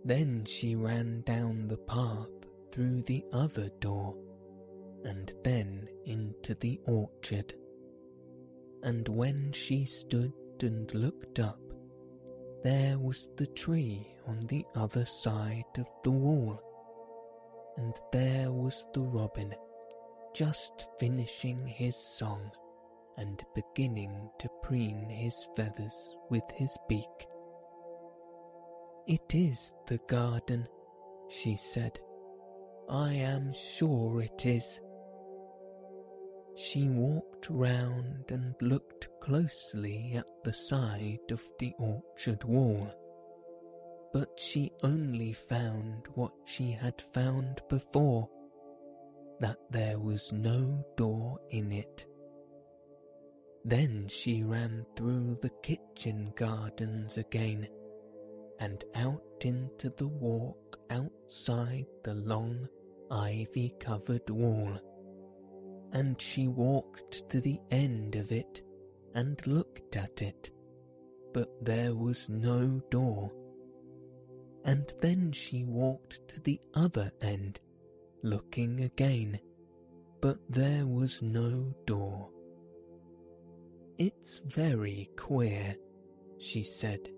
Then 0.06 0.46
she 0.46 0.76
ran 0.76 1.22
down 1.22 1.68
the 1.68 1.78
path 1.78 2.30
through 2.72 3.04
the 3.04 3.24
other 3.32 3.70
door, 3.80 4.16
and 5.04 5.32
then 5.44 5.88
into 6.06 6.56
the 6.56 6.80
orchard. 6.86 7.54
And 8.84 9.08
when 9.08 9.52
she 9.52 9.86
stood 9.86 10.34
and 10.62 10.94
looked 10.94 11.40
up, 11.40 11.60
there 12.64 13.00
was 13.00 13.30
the 13.38 13.48
tree 13.48 14.08
on 14.28 14.46
the 14.48 14.66
other 14.76 15.06
side 15.06 15.64
of 15.78 15.88
the 16.04 16.12
wall, 16.12 16.60
and 17.78 17.96
there 18.12 18.52
was 18.52 18.86
the 18.94 19.02
robin, 19.02 19.56
just 20.34 20.88
finishing 21.00 21.66
his 21.66 21.96
song 21.96 22.52
and 23.22 23.44
beginning 23.54 24.30
to 24.40 24.50
preen 24.64 25.08
his 25.08 25.48
feathers 25.56 26.16
with 26.32 26.44
his 26.56 26.76
beak. 26.90 27.28
It 29.08 29.36
is 29.36 29.74
the 29.88 30.00
garden, 30.08 30.68
she 31.30 31.56
said. 31.56 32.00
I 32.90 33.14
am 33.14 33.54
sure 33.54 34.24
it 34.24 34.46
is. 34.46 34.82
She 36.56 36.90
walked 36.90 37.48
round 37.50 38.26
and 38.30 38.56
looked 38.60 39.08
closely 39.22 40.14
at 40.16 40.28
the 40.44 40.54
side 40.54 41.32
of 41.32 41.48
the 41.60 41.74
orchard 41.78 42.44
wall, 42.44 42.92
but 44.14 44.30
she 44.38 44.72
only 44.82 45.34
found 45.34 46.08
what 46.16 46.34
she 46.46 46.72
had 46.72 47.00
found 47.14 47.62
before 47.70 48.28
that 49.40 49.58
there 49.70 50.00
was 50.00 50.34
no 50.34 50.84
door 50.98 51.40
in 51.52 51.72
it. 51.72 52.06
Then 53.64 54.08
she 54.08 54.44
ran 54.44 54.86
through 54.96 55.38
the 55.42 55.52
kitchen 55.62 56.34
gardens 56.36 57.18
again 57.18 57.68
and 58.60 58.84
out 58.96 59.24
into 59.42 59.90
the 59.90 60.08
walk 60.08 60.78
outside 60.90 61.86
the 62.04 62.16
long 62.16 62.68
ivy 63.12 63.74
covered 63.80 64.30
wall 64.30 64.80
and 65.94 66.20
she 66.22 66.48
walked 66.48 67.30
to 67.30 67.42
the 67.42 67.60
end 67.70 68.16
of 68.16 68.32
it 68.32 68.62
and 69.14 69.46
looked 69.46 69.96
at 69.98 70.22
it, 70.22 70.52
but 71.34 71.50
there 71.62 71.94
was 71.94 72.30
no 72.30 72.82
door. 72.90 73.32
And 74.64 74.94
then 75.02 75.32
she 75.32 75.64
walked 75.66 76.28
to 76.30 76.40
the 76.40 76.60
other 76.74 77.12
end, 77.22 77.60
looking 78.24 78.82
again, 78.82 79.40
but 80.22 80.38
there 80.50 80.86
was 80.86 81.22
no 81.22 81.74
door. 81.86 82.30
It's 83.98 84.40
very 84.46 85.10
queer, 85.18 85.76
she 86.38 86.64
said. 86.64 87.10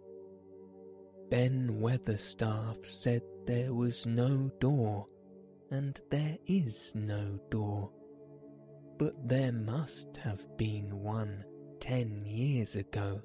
Ben 1.30 1.80
Weatherstaff 1.80 2.86
said 2.86 3.22
there 3.46 3.74
was 3.74 4.06
no 4.06 4.51
door, 4.60 5.08
and 5.72 6.00
there 6.10 6.38
is 6.46 6.94
no 6.96 7.39
door. 7.50 7.92
But 8.98 9.27
there 9.27 9.51
must 9.51 10.18
have 10.18 10.46
been 10.58 11.01
one 11.01 11.44
ten 11.80 12.25
years 12.25 12.75
ago, 12.75 13.22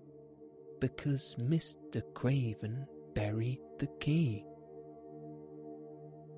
because 0.81 1.37
Mr. 1.38 2.02
Craven 2.14 2.87
buried 3.14 3.61
the 3.78 3.88
key. 4.00 4.45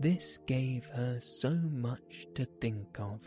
This 0.00 0.38
gave 0.46 0.86
her 0.86 1.20
so 1.20 1.50
much 1.50 2.26
to 2.34 2.46
think 2.60 2.98
of 2.98 3.20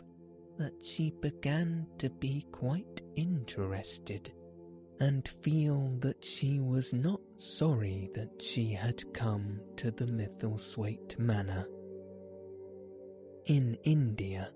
that 0.58 0.74
she 0.84 1.12
began 1.20 1.86
to 1.98 2.10
be 2.10 2.44
quite 2.52 2.93
interested 3.16 4.32
and 5.00 5.26
feel 5.42 5.96
that 5.98 6.24
she 6.24 6.60
was 6.60 6.92
not 6.92 7.20
sorry 7.38 8.10
that 8.14 8.40
she 8.40 8.72
had 8.72 9.02
come 9.12 9.60
to 9.76 9.90
the 9.90 10.06
Misselthwaite 10.06 11.18
Manor. 11.18 11.66
In 13.46 13.76
India, 13.82 14.50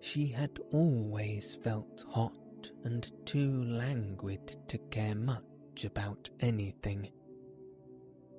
she 0.00 0.26
had 0.26 0.58
always 0.72 1.56
felt 1.56 2.04
hot 2.10 2.70
and 2.84 3.10
too 3.24 3.64
languid 3.64 4.56
to 4.68 4.78
care 4.90 5.14
much 5.14 5.84
about 5.84 6.28
anything. 6.40 7.08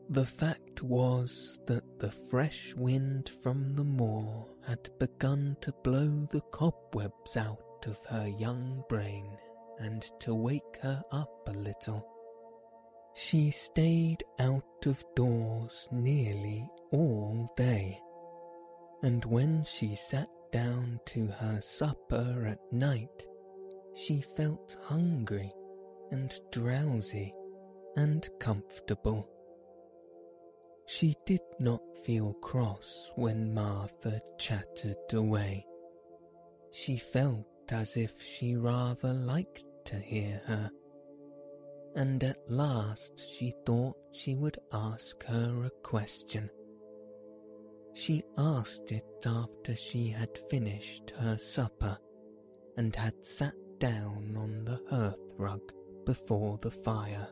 The 0.10 0.26
fact 0.26 0.84
was 0.84 1.60
that 1.68 2.00
the 2.00 2.12
fresh 2.12 2.74
wind 2.76 3.30
from 3.42 3.76
the 3.76 3.84
moor 3.84 4.48
had 4.66 4.90
begun 5.00 5.58
to 5.62 5.74
blow 5.84 6.28
the 6.32 6.42
cobwebs 6.52 7.36
out 7.36 7.86
of 7.86 8.00
her 8.06 8.28
young 8.28 8.84
brain 8.88 9.38
and 9.80 10.02
to 10.20 10.34
wake 10.34 10.78
her 10.82 11.02
up 11.12 11.32
a 11.48 11.52
little. 11.52 12.06
She 13.16 13.50
stayed 13.50 14.24
out 14.40 14.86
of 14.86 15.04
doors 15.16 15.88
nearly 15.92 16.70
all 16.92 17.52
day, 17.58 18.00
and 19.04 19.26
when 19.26 19.64
she 19.64 19.96
sat 19.96 20.30
down 20.52 21.00
to 21.08 21.28
her 21.28 21.60
supper 21.62 22.46
at 22.48 22.60
night, 22.72 23.26
she 23.96 24.22
felt 24.22 24.78
hungry 24.86 25.52
and 26.12 26.40
drowsy 26.52 27.34
and 27.96 28.28
comfortable. 28.40 29.30
She 30.86 31.16
did 31.26 31.42
not 31.60 31.82
feel 32.06 32.34
cross 32.36 33.12
when 33.16 33.54
Martha 33.54 34.22
chattered 34.38 34.96
away. 35.12 35.66
She 36.72 36.96
felt 36.96 37.48
as 37.72 37.98
if 37.98 38.22
she 38.22 38.56
rather 38.56 39.14
liked 39.14 39.67
to 39.88 39.96
hear 39.96 40.42
her, 40.46 40.70
and 41.96 42.24
at 42.24 42.38
last 42.50 43.20
she 43.20 43.54
thought 43.66 43.98
she 44.12 44.36
would 44.36 44.58
ask 44.72 45.24
her 45.26 45.64
a 45.66 45.72
question. 45.82 46.50
She 47.94 48.24
asked 48.38 48.92
it 48.92 49.06
after 49.26 49.76
she 49.76 50.08
had 50.08 50.38
finished 50.50 51.12
her 51.18 51.38
supper 51.38 51.98
and 52.78 52.96
had 52.96 53.26
sat 53.26 53.56
down 53.80 54.36
on 54.38 54.66
the 54.66 54.80
hearth 54.90 55.34
rug 55.38 55.62
before 56.06 56.60
the 56.62 56.72
fire. 56.72 57.28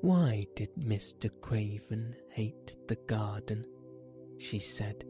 Why 0.00 0.46
did 0.56 0.70
Mr. 0.76 1.30
Craven 1.40 2.16
hate 2.30 2.76
the 2.88 2.96
garden? 3.06 3.66
she 4.38 4.58
said. 4.58 5.04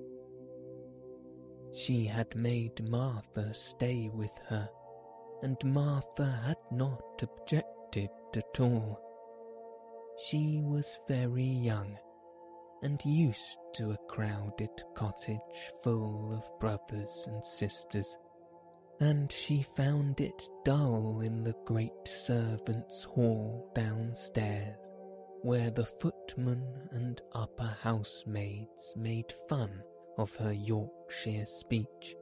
She 1.73 2.05
had 2.07 2.35
made 2.35 2.89
Martha 2.89 3.53
stay 3.55 4.11
with 4.13 4.33
her, 4.47 4.69
and 5.43 5.57
Martha 5.65 6.27
had 6.45 6.59
not 6.71 7.23
objected 7.23 8.11
at 8.37 8.61
all. 8.61 9.01
She 10.27 10.61
was 10.63 10.99
very 11.07 11.45
young 11.45 11.97
and 12.83 13.05
used 13.05 13.59
to 13.75 13.91
a 13.91 13.99
crowded 14.09 14.71
cottage 14.95 15.73
full 15.83 16.33
of 16.33 16.61
brothers 16.61 17.27
and 17.29 17.45
sisters, 17.45 18.17
and 19.01 19.31
she 19.31 19.63
found 19.63 20.21
it 20.21 20.43
dull 20.65 21.21
in 21.21 21.45
the 21.45 21.55
great 21.65 22.07
servants' 22.07 23.05
hall 23.05 23.71
downstairs, 23.75 24.93
where 25.43 25.71
the 25.71 25.87
footmen 25.87 26.89
and 26.93 27.21
upper 27.33 27.77
housemaids 27.83 28.93
made 28.97 29.33
fun 29.49 29.83
of 30.17 30.35
her 30.37 30.53
Yorkshire 30.53 31.47
speech 31.47 32.17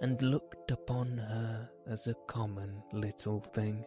and 0.00 0.20
looked 0.22 0.70
upon 0.70 1.16
her 1.18 1.70
as 1.86 2.06
a 2.06 2.14
common 2.26 2.82
little 2.92 3.40
thing, 3.40 3.84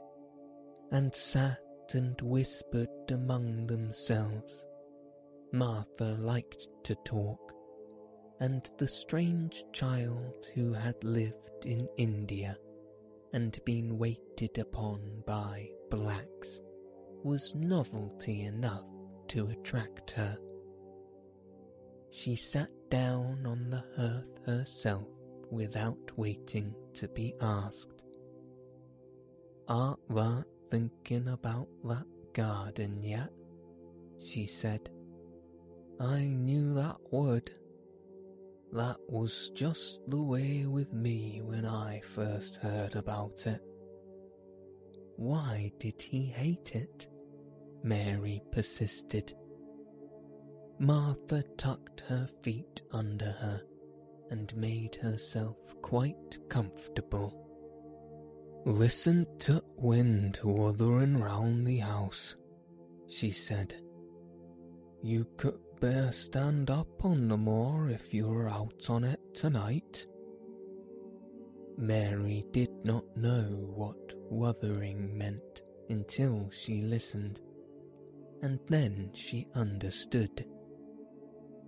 and 0.91 1.13
sat 1.13 1.59
and 1.93 2.19
whispered 2.21 2.89
among 3.09 3.67
themselves 3.67 4.65
Martha 5.51 6.15
liked 6.19 6.67
to 6.83 6.95
talk, 7.05 7.53
and 8.39 8.69
the 8.77 8.87
strange 8.87 9.63
child 9.73 10.47
who 10.53 10.73
had 10.73 11.03
lived 11.03 11.65
in 11.65 11.87
India 11.97 12.55
and 13.33 13.59
been 13.65 13.97
waited 13.97 14.57
upon 14.59 15.23
by 15.25 15.67
blacks 15.89 16.61
was 17.23 17.53
novelty 17.55 18.41
enough 18.41 18.85
to 19.27 19.47
attract 19.47 20.11
her. 20.11 20.37
She 22.11 22.35
sat 22.35 22.69
down 22.89 23.45
on 23.45 23.69
the 23.69 23.83
hearth 23.95 24.45
herself 24.45 25.07
without 25.51 26.11
waiting 26.17 26.73
to 26.93 27.07
be 27.07 27.33
asked. 27.41 28.03
Art 29.67 29.99
thou 30.09 30.43
thinking 30.69 31.27
about 31.27 31.67
that 31.83 32.05
garden 32.33 33.01
yet? 33.01 33.29
she 34.19 34.45
said. 34.45 34.89
I 35.99 36.23
knew 36.23 36.73
that 36.75 36.97
would. 37.11 37.51
That 38.71 38.97
was 39.07 39.51
just 39.55 40.01
the 40.07 40.21
way 40.21 40.65
with 40.65 40.93
me 40.93 41.41
when 41.43 41.65
I 41.65 42.01
first 42.01 42.57
heard 42.57 42.95
about 42.95 43.47
it. 43.47 43.61
Why 45.15 45.71
did 45.79 46.01
he 46.01 46.25
hate 46.25 46.75
it? 46.75 47.07
Mary 47.83 48.41
persisted. 48.51 49.33
Martha 50.79 51.43
tucked 51.57 52.01
her 52.01 52.27
feet 52.41 52.81
under 52.91 53.31
her 53.31 53.61
and 54.29 54.55
made 54.55 54.95
herself 54.95 55.57
quite 55.81 56.37
comfortable. 56.49 57.45
Listen 58.65 59.25
to 59.39 59.63
wind 59.77 60.39
wuthering 60.43 61.17
round 61.17 61.65
the 61.65 61.77
house, 61.77 62.35
she 63.07 63.31
said. 63.31 63.73
You 65.01 65.25
could 65.37 65.59
bear 65.79 66.11
stand 66.11 66.69
up 66.69 67.05
on 67.05 67.29
the 67.29 67.37
moor 67.37 67.89
if 67.89 68.13
you 68.13 68.27
were 68.27 68.49
out 68.49 68.89
on 68.89 69.05
it 69.05 69.19
tonight. 69.33 70.05
Mary 71.77 72.45
did 72.51 72.69
not 72.83 73.05
know 73.15 73.43
what 73.73 74.13
wuthering 74.29 75.17
meant 75.17 75.61
until 75.89 76.49
she 76.51 76.81
listened, 76.81 77.39
and 78.41 78.59
then 78.67 79.09
she 79.13 79.47
understood. 79.55 80.45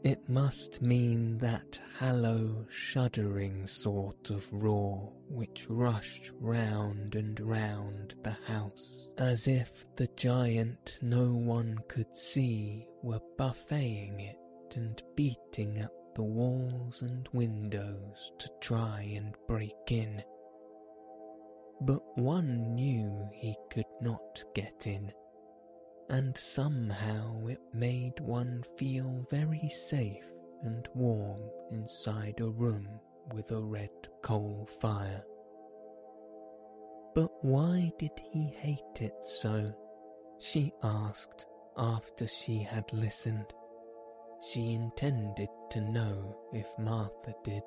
It 0.04 0.28
must 0.28 0.82
mean 0.82 1.38
that 1.40 1.80
hollow, 2.00 2.66
shuddering 2.70 3.68
sort 3.68 4.32
of 4.32 4.52
roar 4.52 5.14
which 5.30 5.70
rushed 5.70 6.32
round 6.40 7.14
and 7.14 7.40
round 7.40 8.16
the 8.24 8.36
house, 8.48 9.08
as 9.20 9.48
if 9.48 9.86
the 9.98 10.08
giant 10.18 10.98
no 11.04 11.36
one 11.36 11.78
could 11.88 12.18
see 12.18 12.88
were 13.04 13.22
buffeting 13.38 14.20
it 14.22 14.76
and 14.76 15.04
beating 15.16 15.78
at 15.78 15.92
the 16.16 16.24
walls 16.24 17.04
and 17.04 17.30
windows 17.32 18.32
to 18.40 18.50
try 18.60 19.02
and 19.16 19.36
break 19.48 19.92
in. 19.92 20.24
But 21.80 22.02
one 22.18 22.74
knew 22.74 23.30
he 23.34 23.56
could 23.70 23.86
not 24.02 24.44
get 24.56 24.88
in 24.88 25.12
and 26.12 26.38
somehow 26.38 27.48
it 27.48 27.62
made 27.74 28.20
one 28.20 28.62
feel 28.78 29.26
very 29.30 29.70
safe 29.70 30.30
and 30.64 30.86
warm 30.94 31.40
inside 31.72 32.38
a 32.42 32.50
room 32.50 32.86
with 33.34 33.50
a 33.52 33.62
red 33.62 33.90
coal 34.22 34.68
fire. 34.82 35.24
But 37.16 37.32
why 37.42 37.94
did 37.98 38.12
he 38.30 38.54
hate 38.60 39.00
it 39.00 39.16
so? 39.22 39.74
She 40.40 40.74
asked 40.84 41.46
after 41.78 42.28
she 42.28 42.60
had 42.60 42.92
listened. 42.92 43.54
She 44.52 44.74
intended 44.74 45.50
to 45.70 45.80
know 45.80 46.38
if 46.52 46.68
Martha 46.78 47.34
did. 47.46 47.64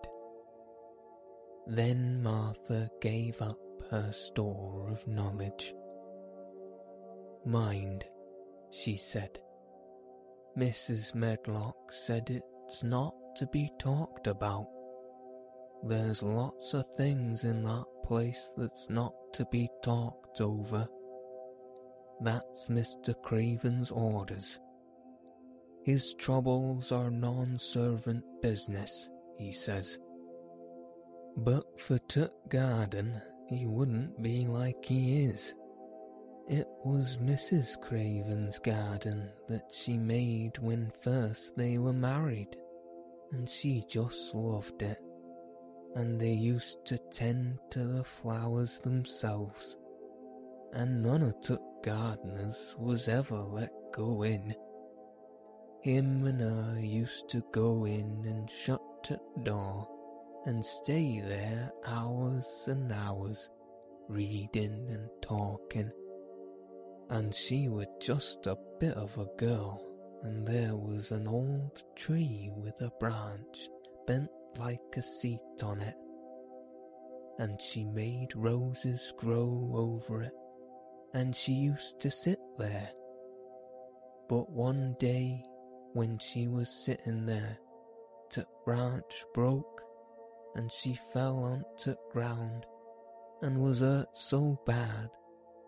Then 1.66 2.22
Martha 2.22 2.90
gave 3.00 3.40
up 3.40 3.58
her 3.90 4.12
store 4.12 4.90
of 4.90 5.08
knowledge. 5.08 5.72
Mind 7.46 8.04
she 8.74 8.96
said. 8.96 9.38
Mrs. 10.58 11.14
Medlock 11.14 11.92
said 11.92 12.28
it's 12.30 12.82
not 12.82 13.14
to 13.36 13.46
be 13.46 13.70
talked 13.78 14.26
about. 14.26 14.68
there's 15.86 16.22
lots 16.22 16.72
of 16.72 16.84
things 16.96 17.44
in 17.44 17.62
that 17.62 17.84
place 18.04 18.52
that's 18.56 18.88
not 18.88 19.12
to 19.34 19.44
be 19.52 19.68
talked 19.82 20.40
over. 20.40 20.88
That's 22.22 22.68
Mr. 22.68 23.14
Craven's 23.22 23.90
orders. 23.90 24.58
His 25.84 26.14
troubles 26.14 26.90
are 26.90 27.10
non-servant 27.10 28.24
business, 28.40 29.10
he 29.36 29.52
says. 29.52 29.98
But 31.36 31.64
for 31.78 31.98
Tut 31.98 32.32
Garden, 32.48 33.20
he 33.48 33.66
wouldn't 33.66 34.22
be 34.22 34.46
like 34.46 34.82
he 34.84 35.24
is. 35.24 35.52
It 36.46 36.68
was 36.84 37.16
Mrs. 37.16 37.80
Craven's 37.80 38.58
garden 38.58 39.30
that 39.48 39.72
she 39.72 39.96
made 39.96 40.58
when 40.58 40.92
first 41.00 41.56
they 41.56 41.78
were 41.78 41.94
married, 41.94 42.54
and 43.32 43.48
she 43.48 43.82
just 43.88 44.34
loved 44.34 44.82
it. 44.82 44.98
And 45.96 46.20
they 46.20 46.34
used 46.34 46.84
to 46.86 46.98
tend 47.10 47.60
to 47.70 47.86
the 47.86 48.04
flowers 48.04 48.78
themselves, 48.80 49.78
and 50.74 51.02
none 51.02 51.22
of 51.22 51.40
Tut 51.40 51.62
Gardeners 51.82 52.76
was 52.78 53.08
ever 53.08 53.38
let 53.38 53.72
go 53.94 54.22
in. 54.22 54.54
Him 55.80 56.26
and 56.26 56.42
her 56.42 56.78
used 56.78 57.30
to 57.30 57.42
go 57.52 57.86
in 57.86 58.22
and 58.26 58.50
shut 58.50 58.82
at 59.10 59.44
door 59.44 59.88
and 60.44 60.62
stay 60.62 61.20
there 61.20 61.72
hours 61.86 62.64
and 62.66 62.92
hours, 62.92 63.48
reading 64.08 64.88
and 64.90 65.08
talking 65.22 65.90
and 67.10 67.34
she 67.34 67.68
was 67.68 67.86
just 68.00 68.46
a 68.46 68.56
bit 68.80 68.94
of 68.94 69.16
a 69.18 69.26
girl, 69.36 69.84
and 70.22 70.46
there 70.46 70.74
was 70.76 71.10
an 71.10 71.26
old 71.26 71.82
tree 71.96 72.50
with 72.56 72.80
a 72.80 72.90
branch 72.98 73.68
bent 74.06 74.30
like 74.58 74.80
a 74.96 75.02
seat 75.02 75.40
on 75.62 75.80
it, 75.80 75.96
and 77.38 77.60
she 77.60 77.84
made 77.84 78.28
roses 78.34 79.12
grow 79.18 79.70
over 79.74 80.22
it, 80.22 80.32
and 81.12 81.34
she 81.36 81.52
used 81.52 82.00
to 82.00 82.10
sit 82.10 82.38
there. 82.58 82.90
But 84.28 84.50
one 84.50 84.96
day, 84.98 85.44
when 85.92 86.18
she 86.18 86.48
was 86.48 86.70
sitting 86.70 87.26
there, 87.26 87.58
the 88.34 88.46
branch 88.64 89.24
broke, 89.34 89.82
and 90.54 90.72
she 90.72 90.94
fell 91.12 91.38
on 91.38 91.64
onto 91.64 91.94
ground, 92.12 92.64
and 93.42 93.60
was 93.60 93.80
hurt 93.80 94.16
so 94.16 94.58
bad 94.64 95.10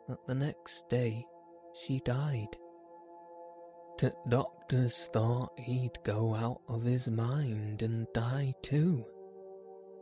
that 0.09 0.27
the 0.27 0.35
next 0.35 0.89
day 0.89 1.25
she 1.75 2.01
died. 2.01 2.57
The 3.99 4.13
doctors 4.29 5.09
thought 5.13 5.59
he'd 5.59 5.99
go 6.05 6.35
out 6.35 6.61
of 6.69 6.83
his 6.83 7.09
mind 7.09 7.83
and 7.83 8.07
die 8.13 8.55
too. 8.63 9.05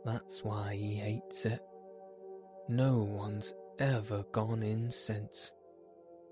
That's 0.03 0.43
why 0.43 0.75
he 0.75 0.95
hates 0.95 1.45
it. 1.45 1.61
No 2.67 2.97
one's 2.97 3.53
ever 3.79 4.23
gone 4.31 4.63
in 4.63 4.91
since, 4.91 5.51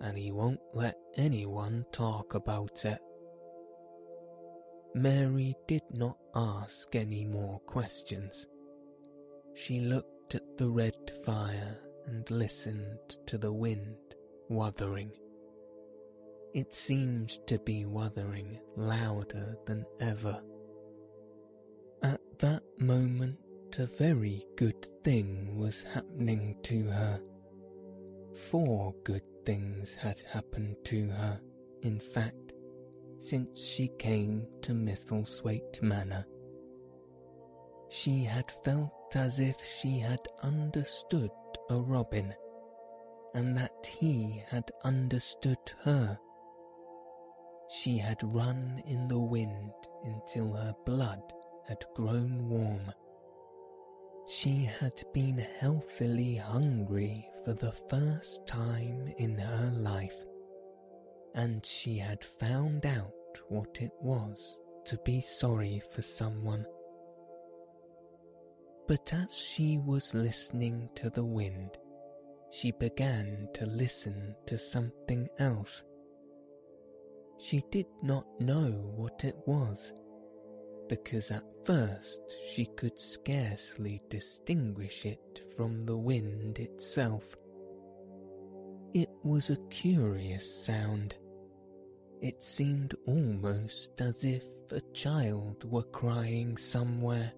and 0.02 0.18
he 0.18 0.32
won't 0.32 0.60
let 0.74 0.96
anyone 1.16 1.86
talk 1.92 2.36
about 2.36 2.86
it. 2.86 3.00
Mary 4.96 5.56
did 5.68 5.84
not 5.92 6.18
ask 6.36 6.96
any 6.96 7.26
more 7.26 7.60
questions. 7.62 8.48
She 9.56 9.80
looked 9.80 10.36
at 10.36 10.58
the 10.58 10.70
red 10.70 10.96
fire 11.26 11.78
and 12.08 12.30
listened 12.30 13.18
to 13.28 13.38
the 13.38 13.54
wind 13.54 13.98
wuthering. 14.50 15.12
It 16.54 16.74
seemed 16.74 17.30
to 17.48 17.58
be 17.60 17.86
wuthering 17.86 18.60
louder 18.76 19.56
than 19.66 19.86
ever. 20.00 20.42
At 22.04 22.22
that 22.40 22.64
moment, 22.78 23.38
a 23.80 23.86
very 23.88 24.46
good 24.56 24.88
thing 25.04 25.58
was 25.58 25.82
happening 25.82 26.56
to 26.64 26.84
her. 26.84 27.20
Four 28.36 28.94
good 29.04 29.24
things 29.46 29.96
had 29.96 30.20
happened 30.32 30.76
to 30.86 31.08
her, 31.10 31.40
in 31.82 32.00
fact, 32.00 32.54
since 33.18 33.64
she 33.64 33.88
came 33.98 34.46
to 34.62 34.74
Misselthwaite 34.74 35.82
Manor. 35.82 36.26
She 37.90 38.24
had 38.24 38.52
felt 38.52 39.16
as 39.16 39.40
if 39.40 39.58
she 39.82 39.98
had 40.00 40.22
understood 40.44 41.32
a 41.70 41.80
robin, 41.80 42.34
and 43.34 43.56
that 43.58 43.86
he 43.86 44.44
had 44.50 44.70
understood 44.84 45.58
her. 45.84 46.20
She 47.70 47.98
had 47.98 48.22
run 48.22 48.84
in 48.86 49.08
the 49.08 49.20
wind 49.20 49.72
until 50.04 50.54
her 50.54 50.76
blood 50.86 51.22
had 51.68 51.84
grown 51.96 52.50
warm. 52.50 52.92
She 54.28 54.66
had 54.80 55.04
been 55.14 55.38
healthily 55.38 56.36
hungry 56.36 57.30
for 57.44 57.54
the 57.54 57.72
first 57.90 58.46
time 58.46 59.14
in 59.18 59.38
her 59.38 59.72
life, 59.72 60.16
and 61.34 61.66
she 61.66 61.98
had 61.98 62.24
found 62.24 62.86
out 62.86 63.12
what 63.50 63.82
it 63.82 63.92
was 64.02 64.58
to 64.86 64.98
be 65.06 65.22
sorry 65.22 65.82
for 65.92 66.02
someone 66.02 66.66
but 68.88 69.14
as 69.14 69.34
she 69.34 69.78
was 69.78 70.14
listening 70.14 70.90
to 70.96 71.10
the 71.10 71.24
wind, 71.24 71.78
she 72.52 72.72
began 72.72 73.48
to 73.54 73.66
listen 73.66 74.36
to 74.46 74.58
something 74.58 75.28
else. 75.40 75.84
She 77.40 77.64
did 77.72 77.88
not 78.02 78.26
know 78.40 78.70
what 78.96 79.24
it 79.24 79.36
was, 79.46 79.94
because 80.88 81.32
at 81.32 81.44
first 81.66 82.22
she 82.50 82.66
could 82.66 83.00
scarcely 83.00 84.02
distinguish 84.10 85.06
it 85.06 85.42
from 85.56 85.82
the 85.82 85.98
wind 85.98 86.60
itself. 86.60 87.36
It 88.94 89.10
was 89.24 89.50
a 89.50 89.58
curious 89.70 90.66
sound. 90.66 91.16
It 92.22 92.44
seemed 92.44 92.96
almost 93.08 94.00
as 94.00 94.24
if 94.24 94.46
a 94.72 94.82
child 94.94 95.64
were 95.70 95.84
crying 95.84 96.58
somewhere 96.58 97.34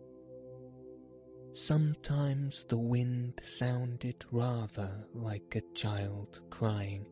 Sometimes 1.56 2.66
the 2.66 2.78
wind 2.78 3.40
sounded 3.42 4.26
rather 4.30 5.08
like 5.14 5.56
a 5.56 5.74
child 5.74 6.42
crying. 6.50 7.06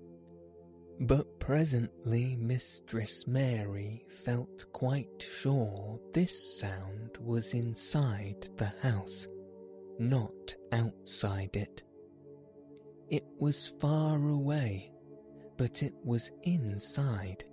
But 1.00 1.40
presently 1.40 2.36
Mistress 2.36 3.26
Mary 3.26 4.06
felt 4.26 4.66
quite 4.74 5.26
sure 5.40 5.98
this 6.14 6.60
sound 6.60 7.12
was 7.22 7.54
inside 7.54 8.50
the 8.58 8.74
house, 8.82 9.28
not 9.98 10.54
outside 10.74 11.56
it. 11.56 11.84
It 13.10 13.24
was 13.40 13.72
far 13.80 14.28
away, 14.28 14.92
but 15.56 15.82
it 15.82 15.94
was 16.04 16.32
inside. 16.44 17.46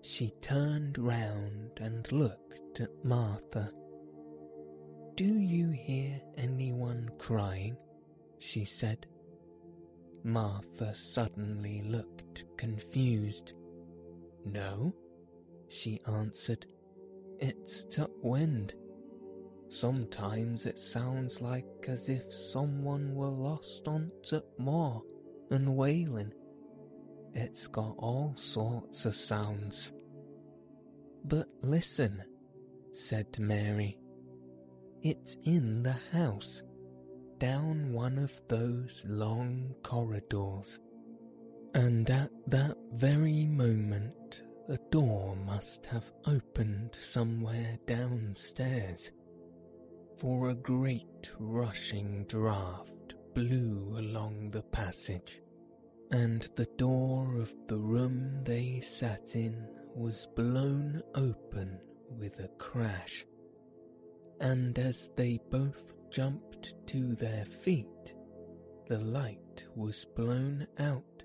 She 0.00 0.32
turned 0.40 0.98
round 0.98 1.70
and 1.76 2.10
looked 2.10 2.80
at 2.80 3.04
Martha. 3.04 3.70
Do 5.14 5.24
you 5.24 5.70
hear 5.70 6.20
anyone 6.36 7.10
crying? 7.18 7.76
she 8.38 8.64
said. 8.64 9.06
Martha 10.24 10.94
suddenly 10.94 11.82
looked 11.82 12.44
confused. 12.56 13.52
No, 14.44 14.94
she 15.68 16.00
answered. 16.06 16.66
It's 17.40 17.84
the 17.84 18.08
wind. 18.22 18.74
Sometimes 19.68 20.66
it 20.66 20.78
sounds 20.78 21.40
like 21.40 21.66
as 21.88 22.08
if 22.08 22.32
someone 22.32 23.14
were 23.14 23.26
lost 23.28 23.88
on 23.88 24.10
moor 24.58 25.02
and 25.50 25.76
wailing. 25.76 26.32
It's 27.34 27.66
got 27.66 27.94
all 27.98 28.32
sorts 28.36 29.06
of 29.06 29.14
sounds. 29.14 29.92
But 31.24 31.48
listen, 31.62 32.22
said 32.92 33.38
Mary. 33.38 33.98
It's 35.04 35.36
in 35.44 35.82
the 35.82 35.96
house, 36.12 36.62
down 37.38 37.92
one 37.92 38.18
of 38.18 38.40
those 38.46 39.04
long 39.08 39.74
corridors. 39.82 40.78
And 41.74 42.08
at 42.08 42.30
that 42.46 42.76
very 42.92 43.46
moment, 43.46 44.44
a 44.68 44.78
door 44.92 45.34
must 45.34 45.86
have 45.86 46.12
opened 46.24 46.96
somewhere 47.00 47.80
downstairs, 47.84 49.10
for 50.18 50.50
a 50.50 50.54
great 50.54 51.32
rushing 51.40 52.24
draught 52.28 53.14
blew 53.34 53.96
along 53.98 54.50
the 54.52 54.62
passage, 54.62 55.42
and 56.12 56.48
the 56.54 56.68
door 56.76 57.40
of 57.40 57.52
the 57.66 57.78
room 57.78 58.44
they 58.44 58.78
sat 58.78 59.34
in 59.34 59.66
was 59.96 60.28
blown 60.36 61.02
open 61.16 61.80
with 62.08 62.38
a 62.38 62.48
crash 62.58 63.24
and 64.42 64.76
as 64.78 65.08
they 65.16 65.38
both 65.50 65.94
jumped 66.10 66.74
to 66.88 67.14
their 67.14 67.44
feet, 67.44 68.14
the 68.88 68.98
light 68.98 69.64
was 69.76 70.04
blown 70.16 70.66
out, 70.78 71.22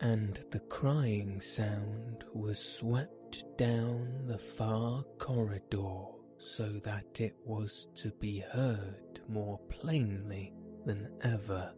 and 0.00 0.38
the 0.50 0.60
crying 0.60 1.40
sound 1.40 2.22
was 2.34 2.58
swept 2.58 3.44
down 3.56 4.26
the 4.26 4.38
far 4.38 5.02
corridor 5.18 6.04
so 6.38 6.78
that 6.84 7.18
it 7.18 7.34
was 7.46 7.88
to 7.94 8.10
be 8.20 8.40
heard 8.52 9.20
more 9.26 9.58
plainly 9.70 10.52
than 10.84 11.08
ever. 11.22 11.72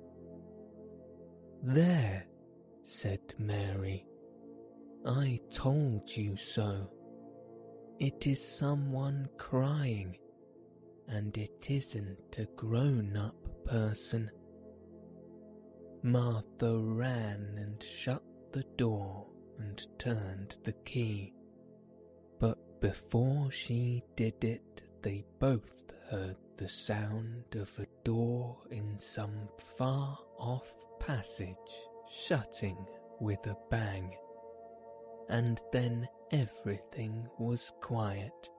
There, 1.62 2.26
said 2.82 3.34
Mary, 3.38 4.04
I 5.06 5.38
told 5.52 6.14
you 6.16 6.34
so. 6.36 6.90
It 8.00 8.26
is 8.26 8.44
someone 8.44 9.28
crying, 9.38 10.18
and 11.08 11.36
it 11.36 11.70
isn't 11.70 12.38
a 12.38 12.46
grown 12.56 13.16
up 13.16 13.36
person. 13.64 14.30
Martha 16.02 16.78
ran 16.78 17.56
and 17.58 17.82
shut 17.82 18.22
the 18.52 18.64
door 18.76 19.26
and 19.58 19.86
turned 19.98 20.56
the 20.64 20.74
key. 20.84 21.32
But 22.38 22.80
before 22.80 23.50
she 23.50 24.02
did 24.14 24.44
it, 24.44 24.82
they 25.02 25.24
both 25.38 25.92
heard 26.10 26.36
the 26.56 26.68
sound 26.68 27.44
of 27.54 27.76
a 27.78 27.86
door 28.04 28.58
in 28.70 28.98
some 28.98 29.48
far 29.58 30.18
off 30.38 30.72
passage 31.00 31.56
shutting 32.10 32.86
with 33.20 33.46
a 33.46 33.56
bang. 33.70 34.14
And 35.28 35.60
then 35.72 36.08
everything 36.30 37.28
was 37.38 37.72
quiet, 37.80 38.50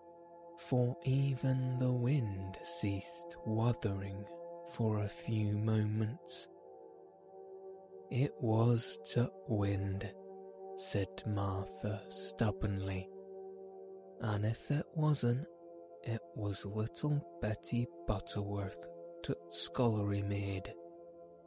for 0.57 0.97
even 1.03 1.77
the 1.79 1.91
wind 1.91 2.57
ceased 2.63 3.37
wuthering 3.45 4.25
for 4.71 4.99
a 4.99 5.09
few 5.09 5.57
moments. 5.57 6.47
It 8.09 8.33
was 8.39 8.97
to 9.13 9.29
wind, 9.47 10.11
said 10.77 11.07
Martha 11.25 12.01
stubbornly. 12.09 13.09
And 14.21 14.45
if 14.45 14.71
it 14.71 14.85
wasn't, 14.95 15.45
it 16.03 16.21
was 16.35 16.65
little 16.65 17.23
Betty 17.41 17.87
Butterworth, 18.07 18.87
tut 19.23 19.37
scullery 19.51 20.21
maid. 20.21 20.73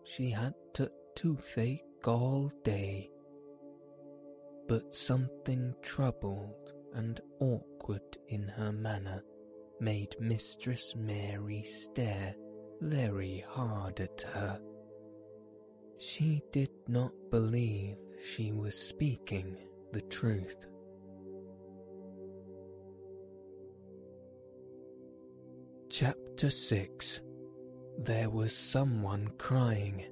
She 0.04 0.30
had 0.30 0.54
tut 0.72 0.92
toothache 1.16 1.82
all 2.06 2.52
day. 2.62 3.10
But 4.68 4.94
something 4.94 5.74
troubled 5.82 6.74
and 6.94 7.20
awkward 7.40 8.18
in 8.28 8.48
her 8.48 8.72
manner 8.72 9.22
made 9.80 10.14
Mistress 10.20 10.94
Mary 10.96 11.62
stare 11.62 12.34
very 12.80 13.44
hard 13.48 14.00
at 14.00 14.22
her. 14.32 14.60
She 15.98 16.42
did 16.52 16.70
not 16.88 17.12
believe 17.30 17.96
she 18.22 18.52
was 18.52 18.74
speaking 18.74 19.56
the 19.92 20.00
truth. 20.02 20.66
Chapter 25.90 26.50
6 26.50 27.20
There 27.98 28.30
was 28.30 28.56
someone 28.56 29.28
crying. 29.38 30.04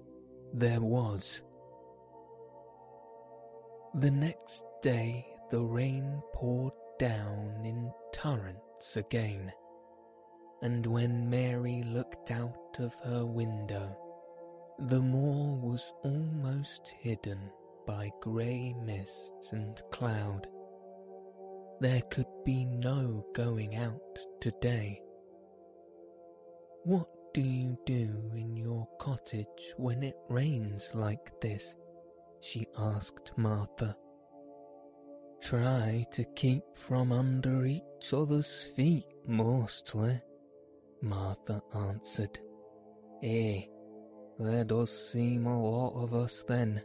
There 0.53 0.81
was. 0.81 1.43
The 3.95 4.11
next 4.11 4.65
day 4.83 5.27
the 5.51 5.61
rain 5.61 6.23
poured 6.35 6.73
down 6.99 7.63
in 7.65 7.93
torrents 8.13 8.97
again, 8.97 9.53
and 10.63 10.85
when 10.87 11.31
Mary 11.31 11.83
looked 11.87 12.31
out 12.31 12.77
of 12.79 12.95
her 13.05 13.25
window, 13.25 13.97
the 14.79 15.01
moor 15.01 15.57
was 15.57 15.93
almost 16.05 16.95
hidden 17.01 17.51
by 17.87 18.11
grey 18.21 18.75
mist 18.85 19.33
and 19.53 19.81
cloud. 19.91 20.47
There 21.81 22.03
could 22.11 22.27
be 22.45 22.65
no 22.65 23.25
going 23.35 23.77
out 23.77 24.19
today. 24.41 25.01
What 26.85 27.09
do 27.33 27.41
you 27.41 27.79
do 27.87 28.31
in 28.35 28.57
your 28.57 28.89
cottage 28.99 29.75
when 29.77 30.03
it 30.03 30.17
rains 30.29 30.91
like 30.95 31.41
this? 31.41 31.75
she 32.41 32.67
asked 32.79 33.33
Martha. 33.37 33.97
Try 35.41 36.07
to 36.13 36.25
keep 36.25 36.63
from 36.75 37.13
under 37.13 37.65
each 37.65 38.13
other's 38.13 38.61
feet 38.77 39.07
mostly, 39.27 40.21
Martha 41.01 41.63
answered. 41.75 42.39
Eh, 43.23 43.63
there 44.39 44.65
does 44.65 45.11
seem 45.11 45.47
a 45.47 45.63
lot 45.63 46.03
of 46.03 46.15
us 46.15 46.45
then. 46.47 46.83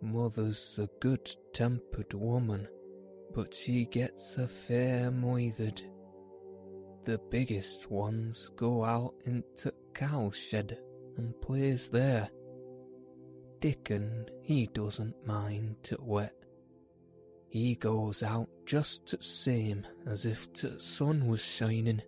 Mother's 0.00 0.78
a 0.78 0.88
good 1.00 1.34
tempered 1.52 2.12
woman, 2.12 2.68
but 3.34 3.54
she 3.54 3.86
gets 3.86 4.36
a 4.36 4.46
fair 4.46 5.10
moithered. 5.10 5.82
The 7.04 7.18
biggest 7.30 7.90
ones 7.90 8.50
go 8.56 8.84
out 8.84 9.14
into 9.24 9.72
cowshed 9.94 10.74
and 11.16 11.40
plays 11.40 11.88
there. 11.88 12.28
Dickon, 13.60 14.26
he 14.42 14.66
doesn't 14.66 15.26
mind 15.26 15.76
to 15.84 15.96
wet. 16.00 16.43
He 17.54 17.76
goes 17.76 18.22
out 18.22 18.50
just 18.66 19.06
the 19.12 19.22
same 19.22 19.86
as 20.06 20.26
if 20.26 20.52
the 20.52 20.78
sun 20.78 21.26
was 21.26 21.42
shining 21.42 22.02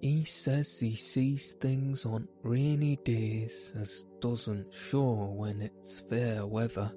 he 0.00 0.24
says 0.24 0.80
he 0.80 0.94
sees 0.94 1.52
things 1.60 2.06
on 2.06 2.26
rainy 2.42 2.96
days 3.04 3.74
as 3.78 4.06
doesn't 4.20 4.72
show 4.72 5.34
when 5.36 5.60
it's 5.60 6.00
fair 6.00 6.46
weather. 6.46 6.90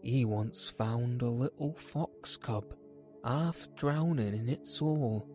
He 0.00 0.24
once 0.24 0.70
found 0.70 1.20
a 1.20 1.28
little 1.28 1.74
fox 1.74 2.38
cub 2.38 2.74
half 3.22 3.68
drowning 3.76 4.34
in 4.34 4.48
its 4.48 4.78
hole, 4.78 5.28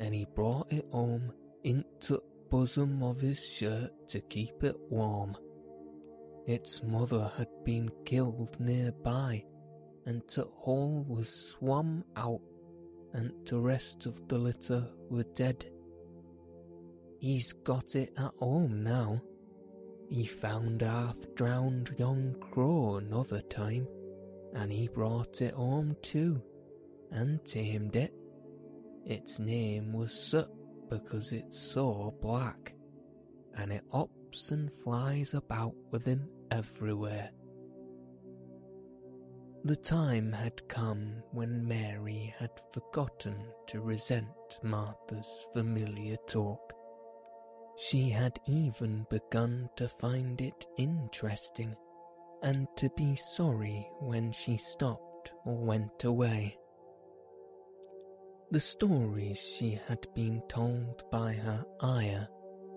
and 0.00 0.12
he 0.12 0.26
brought 0.34 0.72
it 0.72 0.86
home 0.90 1.32
into 1.62 2.20
bosom 2.50 3.04
of 3.04 3.20
his 3.20 3.44
shirt 3.44 3.92
to 4.08 4.20
keep 4.22 4.64
it 4.64 4.76
warm. 4.90 5.36
Its 6.48 6.82
mother 6.82 7.30
had 7.36 7.48
been 7.64 7.90
killed 8.04 8.58
nearby, 8.58 9.44
and 10.06 10.22
the 10.34 10.44
hole 10.44 11.04
was 11.08 11.28
swum 11.28 12.04
out, 12.16 12.40
and 13.12 13.32
the 13.44 13.58
rest 13.58 14.06
of 14.06 14.26
the 14.28 14.38
litter 14.38 14.88
were 15.10 15.24
dead. 15.34 15.66
He's 17.18 17.52
got 17.52 17.94
it 17.96 18.12
at 18.16 18.32
home 18.38 18.82
now. 18.82 19.20
He 20.08 20.24
found 20.24 20.82
a 20.82 20.88
half-drowned 20.88 21.94
young 21.98 22.36
crow 22.40 22.96
another 22.96 23.40
time, 23.42 23.88
and 24.54 24.70
he 24.70 24.86
brought 24.88 25.42
it 25.42 25.54
home 25.54 25.96
too, 26.02 26.40
and 27.10 27.44
tamed 27.44 27.96
it. 27.96 28.14
Its 29.04 29.38
name 29.38 29.92
was 29.92 30.12
Soot 30.12 30.48
because 30.88 31.32
it's 31.32 31.58
so 31.58 32.14
black, 32.20 32.74
and 33.56 33.72
it 33.72 33.82
hops 33.90 34.52
and 34.52 34.72
flies 34.72 35.34
about 35.34 35.74
with 35.90 36.04
him 36.04 36.28
everywhere. 36.50 37.30
The 39.66 39.76
time 39.76 40.32
had 40.32 40.68
come 40.68 41.22
when 41.32 41.66
Mary 41.66 42.34
had 42.38 42.52
forgotten 42.72 43.36
to 43.66 43.80
resent 43.80 44.60
Martha's 44.62 45.46
familiar 45.52 46.16
talk 46.28 46.72
she 47.76 48.08
had 48.08 48.38
even 48.46 49.06
begun 49.10 49.68
to 49.76 49.86
find 49.86 50.40
it 50.40 50.66
interesting 50.78 51.76
and 52.42 52.66
to 52.76 52.88
be 52.96 53.14
sorry 53.16 53.86
when 54.00 54.32
she 54.32 54.56
stopped 54.56 55.32
or 55.44 55.56
went 55.56 56.04
away. 56.04 56.56
The 58.50 58.60
stories 58.60 59.40
she 59.40 59.78
had 59.86 60.06
been 60.14 60.42
told 60.48 61.02
by 61.10 61.34
her 61.34 61.64
ayah 61.82 62.26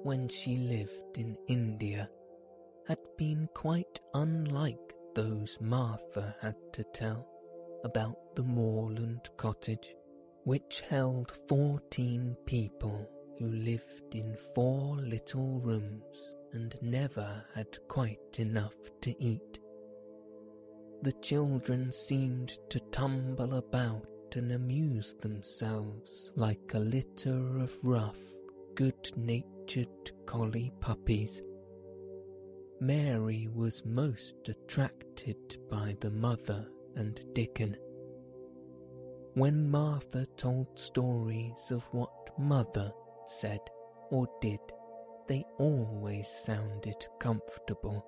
when 0.04 0.28
she 0.28 0.58
lived 0.58 1.18
in 1.18 1.38
India 1.48 2.10
had 2.88 3.00
been 3.18 3.48
quite 3.54 4.02
unlike 4.14 4.96
those 5.16 5.58
Martha 5.62 6.36
had 6.42 6.56
to 6.74 6.84
tell 6.94 7.28
about 7.84 8.36
the 8.36 8.44
moorland 8.44 9.30
cottage, 9.38 9.96
which 10.44 10.82
held 10.82 11.32
fourteen 11.48 12.36
people 12.46 13.10
who 13.38 13.48
lived 13.48 14.14
in 14.16 14.36
four 14.54 14.96
little 14.98 15.60
rooms 15.62 16.36
and 16.54 16.76
never 16.82 17.44
had 17.56 17.78
quite 17.88 18.40
enough 18.40 18.76
to 19.02 19.24
eat. 19.24 19.60
The 21.02 21.14
children 21.14 21.92
seemed 21.92 22.58
to 22.70 22.80
tumble 22.92 23.56
about 23.56 24.06
and 24.36 24.52
amuse 24.52 25.16
themselves 25.22 26.32
like 26.36 26.74
a 26.74 26.80
litter 26.80 27.60
of 27.60 27.74
rough, 27.84 28.20
good 28.76 29.12
natured 29.16 30.12
collie 30.26 30.74
puppies. 30.82 31.42
Mary 32.82 33.50
was 33.54 33.86
most 33.86 34.36
attracted 34.48 35.58
by 35.70 35.98
the 36.00 36.10
mother 36.10 36.66
and 36.96 37.22
Dickon. 37.34 37.76
When 39.34 39.70
Martha 39.70 40.26
told 40.38 40.80
stories 40.80 41.72
of 41.72 41.84
what 41.92 42.10
mother 42.38 42.92
said 43.26 43.60
or 44.12 44.28
did, 44.40 44.60
they 45.28 45.44
always 45.58 46.28
sounded 46.28 47.06
comfortable. 47.20 48.06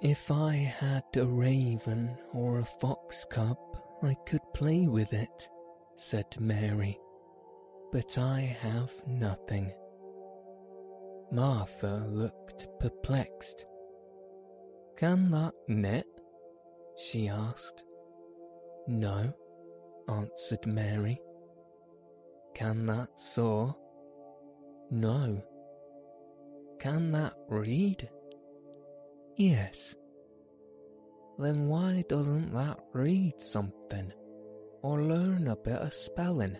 If 0.00 0.30
I 0.30 0.54
had 0.54 1.04
a 1.16 1.26
raven 1.26 2.16
or 2.32 2.58
a 2.58 2.64
fox 2.64 3.26
cub, 3.30 3.58
I 4.02 4.14
could 4.26 4.42
play 4.54 4.86
with 4.86 5.12
it, 5.12 5.48
said 5.94 6.26
Mary, 6.40 6.98
but 7.92 8.18
I 8.18 8.40
have 8.40 8.92
nothing. 9.06 9.72
Martha 11.30 12.06
looked 12.08 12.43
perplexed. 12.80 13.66
Can 14.96 15.30
that 15.30 15.54
knit? 15.68 16.06
she 16.96 17.28
asked. 17.28 17.84
No, 18.86 19.32
answered 20.08 20.66
Mary. 20.66 21.20
Can 22.54 22.86
that 22.86 23.18
saw? 23.18 23.72
No. 24.90 25.42
Can 26.78 27.12
that 27.12 27.34
read? 27.48 28.08
Yes. 29.36 29.94
Then 31.38 31.66
why 31.66 32.04
doesn't 32.08 32.52
that 32.54 32.78
read 32.92 33.40
something? 33.40 34.12
Or 34.82 35.02
learn 35.02 35.48
a 35.48 35.56
bit 35.56 35.78
of 35.78 35.92
spelling? 35.92 36.56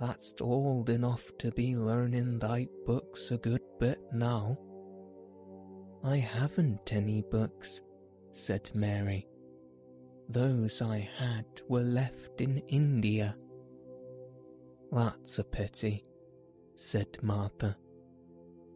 That's 0.00 0.34
old 0.40 0.90
enough 0.90 1.24
to 1.38 1.50
be 1.52 1.76
learning 1.76 2.38
thy 2.38 2.66
books 2.84 3.30
a 3.30 3.38
good 3.38 3.62
bit 3.78 3.98
now. 4.12 4.58
I 6.06 6.18
haven't 6.18 6.92
any 6.92 7.20
books, 7.20 7.80
said 8.30 8.70
Mary. 8.76 9.26
Those 10.28 10.80
I 10.80 10.98
had 10.98 11.46
were 11.68 11.80
left 11.80 12.40
in 12.40 12.58
India. 12.68 13.36
That's 14.92 15.40
a 15.40 15.44
pity, 15.44 16.04
said 16.76 17.18
Martha. 17.22 17.76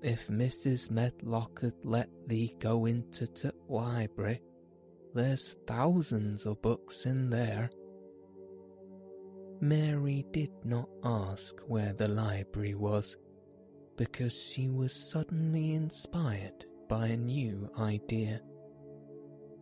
If 0.02 0.26
Mrs. 0.26 0.90
Medlock 0.90 1.60
had 1.60 1.84
let 1.84 2.08
thee 2.26 2.56
go 2.58 2.86
into 2.86 3.28
t' 3.28 3.50
library, 3.68 4.42
there's 5.14 5.54
thousands 5.68 6.46
o' 6.46 6.56
books 6.56 7.06
in 7.06 7.30
there. 7.30 7.70
Mary 9.60 10.26
did 10.32 10.50
not 10.64 10.88
ask 11.04 11.54
where 11.68 11.92
the 11.92 12.08
library 12.08 12.74
was, 12.74 13.16
because 13.96 14.34
she 14.34 14.68
was 14.68 14.92
suddenly 15.12 15.74
inspired 15.74 16.64
by 16.90 17.06
a 17.06 17.16
new 17.16 17.70
idea. 17.78 18.40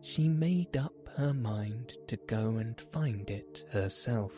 She 0.01 0.27
made 0.27 0.75
up 0.75 0.95
her 1.15 1.31
mind 1.31 1.95
to 2.07 2.17
go 2.27 2.57
and 2.57 2.81
find 2.91 3.29
it 3.29 3.65
herself. 3.71 4.33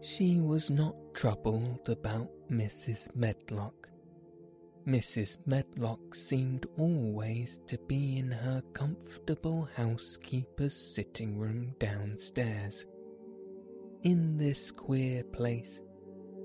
She 0.00 0.40
was 0.40 0.70
not 0.70 0.96
troubled 1.12 1.90
about 1.90 2.30
Mrs. 2.50 3.14
Medlock. 3.14 3.90
Mrs. 4.86 5.36
Medlock 5.44 6.14
seemed 6.14 6.64
always 6.78 7.60
to 7.66 7.76
be 7.86 8.16
in 8.16 8.30
her 8.30 8.62
comfortable 8.72 9.68
housekeeper's 9.76 10.74
sitting 10.74 11.36
room 11.38 11.74
downstairs. 11.78 12.86
In 14.04 14.38
this 14.38 14.70
queer 14.70 15.22
place, 15.22 15.82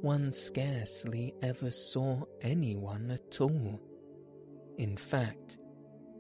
one 0.02 0.34
scarcely 0.34 1.34
ever 1.42 1.72
saw 1.72 2.24
anyone 2.42 3.10
at 3.10 3.40
all. 3.40 3.80
In 4.78 4.98
fact, 4.98 5.60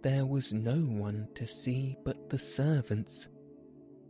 there 0.03 0.25
was 0.25 0.53
no 0.53 0.75
one 0.77 1.27
to 1.35 1.47
see 1.47 1.97
but 2.03 2.29
the 2.29 2.37
servants, 2.37 3.27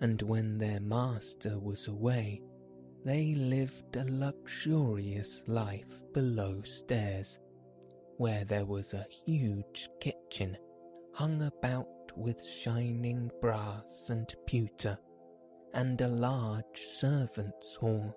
and 0.02 0.22
when 0.22 0.58
their 0.58 0.80
master 0.80 1.60
was 1.60 1.88
away, 1.88 2.42
they 3.06 3.36
lived 3.36 3.96
a 3.96 4.06
luxurious 4.10 5.44
life 5.48 6.04
below 6.14 6.62
stairs, 6.64 7.40
where 8.18 8.44
there 8.46 8.66
was 8.66 8.94
a 8.94 9.06
huge 9.26 9.88
kitchen 10.02 10.58
hung 11.14 11.42
about 11.44 11.88
with 12.16 12.44
shining 12.44 13.32
brass 13.40 14.10
and 14.10 14.34
pewter, 14.46 14.98
and 15.74 16.00
a 16.02 16.08
large 16.08 16.80
servants' 16.80 17.76
hall, 17.76 18.14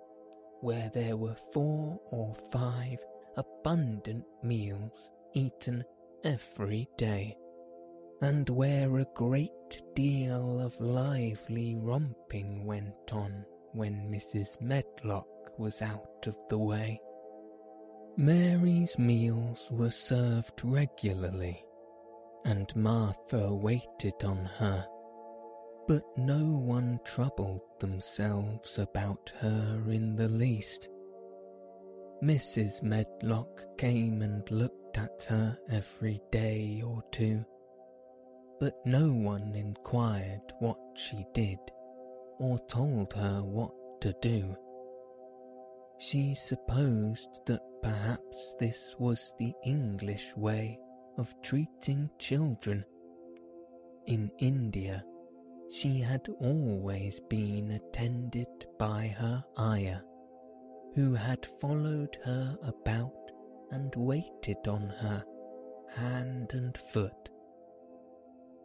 where 0.61 0.89
there 0.93 1.15
were 1.15 1.37
four 1.53 1.99
or 2.11 2.35
five 2.51 2.99
abundant 3.37 4.25
meals 4.43 5.11
eaten 5.33 5.83
every 6.27 6.89
day, 6.97 7.37
and 8.21 8.49
where 8.49 8.97
a 8.97 9.05
great 9.15 9.81
deal 9.95 10.59
of 10.59 10.79
lively 10.81 11.77
romping 11.77 12.65
went 12.65 13.13
on 13.13 13.45
when 13.71 14.11
Mrs. 14.11 14.59
Medlock 14.59 15.27
was 15.57 15.81
out 15.81 16.27
of 16.27 16.35
the 16.49 16.57
way. 16.57 16.99
Mary's 18.17 18.99
meals 18.99 19.69
were 19.71 19.89
served 19.89 20.59
regularly, 20.65 21.63
and 22.43 22.75
Martha 22.75 23.53
waited 23.55 24.21
on 24.25 24.43
her, 24.57 24.85
but 25.87 26.03
no 26.17 26.43
one 26.43 26.99
troubled 27.05 27.61
themselves 27.79 28.79
about 28.79 29.31
her 29.39 29.81
in 29.87 30.17
the 30.17 30.27
least. 30.27 30.89
Mrs. 32.21 32.83
Medlock 32.83 33.77
came 33.77 34.21
and 34.23 34.49
looked 34.51 34.86
at 34.97 35.25
her 35.29 35.57
every 35.69 36.19
day 36.31 36.81
or 36.85 37.03
two, 37.11 37.45
but 38.59 38.73
no 38.85 39.11
one 39.11 39.55
inquired 39.55 40.41
what 40.59 40.79
she 40.95 41.25
did 41.33 41.59
or 42.39 42.59
told 42.67 43.13
her 43.13 43.41
what 43.41 43.71
to 44.01 44.13
do. 44.21 44.55
She 45.99 46.35
supposed 46.35 47.41
that 47.47 47.61
perhaps 47.81 48.55
this 48.59 48.95
was 48.99 49.33
the 49.39 49.53
English 49.63 50.35
way 50.35 50.79
of 51.17 51.33
treating 51.41 52.09
children. 52.19 52.85
In 54.05 54.31
India, 54.39 55.03
she 55.69 55.99
had 55.99 56.27
always 56.39 57.19
been 57.21 57.71
attended 57.71 58.67
by 58.77 59.07
her 59.07 59.43
ayah, 59.59 60.01
who 60.95 61.13
had 61.13 61.45
followed 61.59 62.17
her 62.23 62.57
about 62.63 63.13
and 63.71 63.93
waited 63.95 64.67
on 64.67 64.89
her 64.99 65.23
hand 65.95 66.53
and 66.53 66.77
foot 66.77 67.29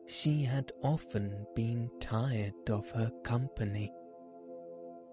she 0.07 0.43
had 0.43 0.73
often 0.83 1.47
been 1.55 1.91
tired 2.01 2.69
of 2.69 2.91
her 2.91 3.11
company. 3.23 3.93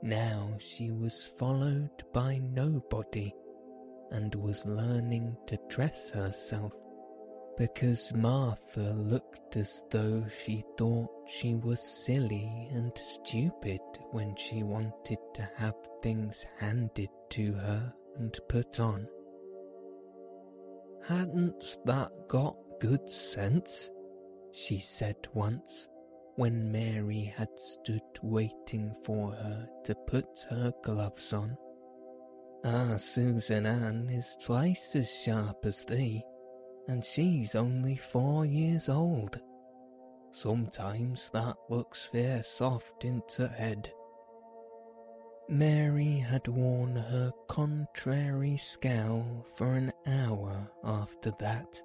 Now 0.02 0.56
she 0.60 0.92
was 0.92 1.24
followed 1.24 2.04
by 2.14 2.40
nobody 2.40 3.34
and 4.12 4.34
was 4.36 4.66
learning 4.66 5.38
to 5.48 5.58
dress 5.70 6.12
herself 6.12 6.74
because 7.58 8.14
Martha 8.14 8.94
looked 8.94 9.58
as 9.58 9.84
though 9.92 10.26
she 10.44 10.64
thought 10.78 11.10
she 11.28 11.56
was 11.56 11.82
silly 11.82 12.70
and 12.72 12.92
stupid 12.98 13.82
when 14.12 14.36
she 14.38 14.64
wanted 14.64 15.20
to 15.34 15.50
have 15.56 15.76
things 16.02 16.46
handed 16.58 17.10
to 17.32 17.54
her 17.54 17.94
and 18.18 18.38
put 18.48 18.80
on. 18.80 19.08
Hadn't 21.10 21.80
that 21.86 22.12
got 22.28 22.56
good 22.80 23.10
sense? 23.10 23.90
she 24.52 24.78
said 24.78 25.16
once 25.34 25.88
when 26.36 26.72
Mary 26.72 27.34
had 27.36 27.50
stood 27.58 28.04
waiting 28.22 28.94
for 29.04 29.32
her 29.32 29.68
to 29.86 29.96
put 30.06 30.28
her 30.52 30.72
gloves 30.84 31.34
on. 31.34 31.58
Ah, 32.64 32.96
Susan 32.98 33.66
Ann 33.66 34.08
is 34.12 34.38
twice 34.40 34.96
as 34.96 35.12
sharp 35.12 35.66
as 35.66 35.84
thee, 35.84 36.24
and 36.88 37.04
she's 37.04 37.56
only 37.56 37.96
four 37.96 38.46
years 38.46 38.88
old. 38.88 39.40
Sometimes 40.30 41.32
that 41.32 41.58
looks 41.72 42.06
fair 42.06 42.44
soft 42.44 43.04
into 43.04 43.48
head. 43.48 43.92
Mary 45.52 46.20
had 46.20 46.48
worn 46.48 46.96
her 46.96 47.32
contrary 47.48 48.56
scowl 48.56 49.44
for 49.56 49.76
an 49.76 49.92
hour 50.10 50.70
after 50.84 51.32
that, 51.40 51.82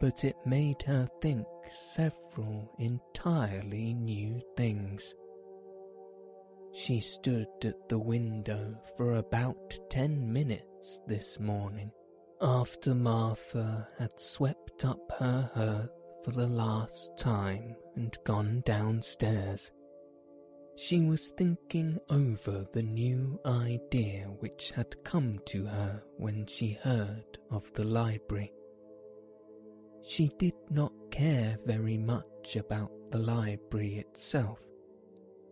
but 0.00 0.24
it 0.24 0.36
made 0.44 0.82
her 0.82 1.08
think 1.20 1.46
several 1.70 2.74
entirely 2.78 3.94
new 3.94 4.40
things. 4.56 5.14
She 6.72 7.00
stood 7.00 7.48
at 7.64 7.88
the 7.88 7.98
window 7.98 8.76
for 8.96 9.16
about 9.16 9.78
ten 9.88 10.32
minutes 10.32 11.00
this 11.06 11.40
morning 11.40 11.90
after 12.40 12.94
Martha 12.94 13.88
had 13.98 14.18
swept 14.20 14.84
up 14.84 15.00
her 15.18 15.50
hearth 15.54 15.90
for 16.22 16.32
the 16.32 16.46
last 16.46 17.16
time 17.16 17.76
and 17.94 18.16
gone 18.24 18.62
downstairs. 18.66 19.70
She 20.76 21.00
was 21.00 21.30
thinking 21.30 21.98
over 22.10 22.66
the 22.72 22.82
new 22.82 23.40
idea 23.46 24.26
which 24.40 24.72
had 24.72 25.02
come 25.04 25.40
to 25.46 25.64
her 25.64 26.02
when 26.18 26.46
she 26.46 26.72
heard 26.82 27.38
of 27.50 27.72
the 27.72 27.84
library. 27.84 28.52
She 30.02 30.30
did 30.38 30.54
not 30.70 30.92
care 31.10 31.58
very 31.64 31.96
much 31.96 32.56
about 32.56 32.92
the 33.10 33.18
library 33.18 33.94
itself, 33.94 34.60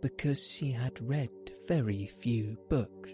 because 0.03 0.47
she 0.47 0.70
had 0.70 1.01
read 1.01 1.31
very 1.66 2.07
few 2.07 2.59
books, 2.68 3.11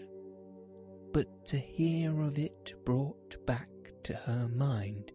but 1.13 1.45
to 1.45 1.57
hear 1.57 2.21
of 2.21 2.37
it 2.37 2.73
brought 2.85 3.43
back 3.45 3.69
to 4.03 4.15
her 4.15 4.49
mind 4.49 5.13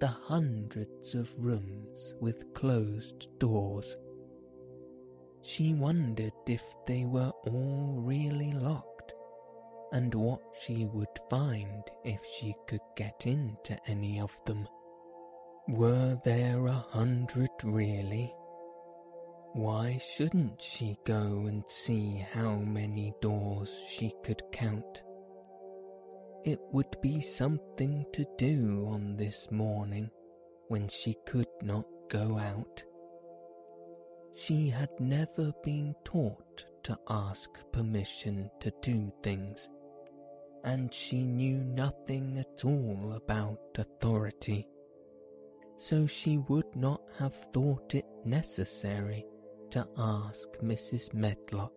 the 0.00 0.06
hundreds 0.08 1.14
of 1.14 1.30
rooms 1.38 2.14
with 2.18 2.54
closed 2.54 3.28
doors. 3.38 3.98
She 5.42 5.74
wondered 5.74 6.32
if 6.46 6.62
they 6.86 7.06
were 7.06 7.32
all 7.46 7.94
really 7.98 8.52
locked, 8.52 9.14
and 9.92 10.14
what 10.14 10.42
she 10.60 10.86
would 10.86 11.18
find 11.28 11.82
if 12.04 12.24
she 12.24 12.54
could 12.66 12.80
get 12.96 13.26
into 13.26 13.78
any 13.88 14.20
of 14.20 14.38
them. 14.44 14.68
Were 15.68 16.18
there 16.24 16.66
a 16.66 16.72
hundred 16.72 17.50
really? 17.62 18.34
Why 19.52 19.98
shouldn't 19.98 20.62
she 20.62 20.96
go 21.04 21.46
and 21.46 21.64
see 21.68 22.24
how 22.32 22.56
many 22.56 23.12
doors 23.20 23.76
she 23.88 24.12
could 24.22 24.42
count? 24.52 25.02
It 26.44 26.60
would 26.72 26.96
be 27.02 27.20
something 27.20 28.06
to 28.12 28.24
do 28.38 28.86
on 28.88 29.16
this 29.16 29.50
morning 29.50 30.10
when 30.68 30.88
she 30.88 31.16
could 31.26 31.48
not 31.62 31.84
go 32.08 32.38
out. 32.38 32.84
She 34.40 34.70
had 34.70 34.88
never 34.98 35.52
been 35.62 35.94
taught 36.02 36.64
to 36.84 36.98
ask 37.10 37.50
permission 37.72 38.50
to 38.60 38.72
do 38.80 39.12
things, 39.22 39.68
and 40.64 40.94
she 40.94 41.24
knew 41.24 41.58
nothing 41.58 42.38
at 42.38 42.64
all 42.64 43.12
about 43.14 43.60
authority, 43.76 44.66
so 45.76 46.06
she 46.06 46.38
would 46.38 46.74
not 46.74 47.02
have 47.18 47.34
thought 47.52 47.94
it 47.94 48.06
necessary 48.24 49.26
to 49.72 49.86
ask 49.98 50.48
Mrs. 50.62 51.12
Medlock 51.12 51.74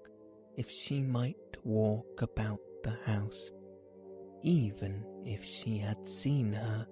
if 0.56 0.72
she 0.72 1.02
might 1.02 1.58
walk 1.66 2.22
about 2.22 2.62
the 2.82 2.98
house, 3.06 3.52
even 4.42 5.04
if 5.26 5.44
she 5.44 5.80
had 5.80 6.08
seen 6.08 6.54
her. 6.54 6.88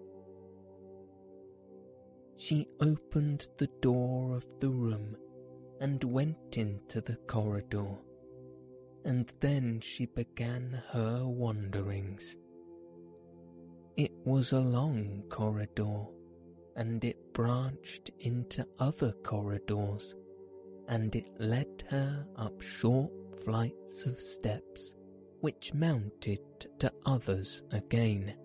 She 2.36 2.67
opened 2.82 3.47
the 3.57 3.69
door 3.80 4.36
of 4.36 4.45
the 4.59 4.69
room 4.69 5.15
and 5.82 6.01
went 6.03 6.57
into 6.57 7.01
the 7.01 7.17
corridor, 7.27 7.97
and 9.03 9.34
then 9.41 9.82
she 9.82 10.05
began 10.05 10.82
her 10.91 11.25
wanderings. 11.25 12.38
It 13.97 14.13
was 14.23 14.53
a 14.53 14.59
long 14.59 15.23
corridor, 15.29 16.05
and 16.77 17.03
it 17.03 17.34
branched 17.34 18.11
into 18.19 18.65
other 18.79 19.11
corridors 19.23 20.15
and 20.91 21.15
it 21.15 21.29
led 21.39 21.84
her 21.89 22.27
up 22.36 22.61
short 22.61 23.11
flights 23.45 24.05
of 24.05 24.19
steps 24.19 24.93
which 25.39 25.73
mounted 25.73 26.41
to 26.79 26.91
others 27.05 27.63
again. 27.71 28.36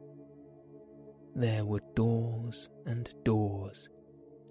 There 1.34 1.64
were 1.64 1.82
doors 1.94 2.70
and 2.86 3.12
doors, 3.24 3.90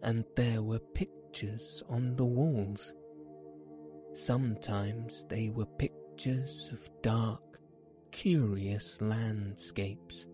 and 0.03 0.25
there 0.35 0.61
were 0.61 0.79
pictures 0.79 1.14
on 1.89 2.15
the 2.15 2.25
walls. 2.25 2.93
Sometimes 4.13 5.25
they 5.27 5.49
were 5.49 5.65
pictures 5.65 6.69
of 6.71 6.89
dark, 7.01 7.59
curious 8.11 9.01
landscapes, 9.01 10.25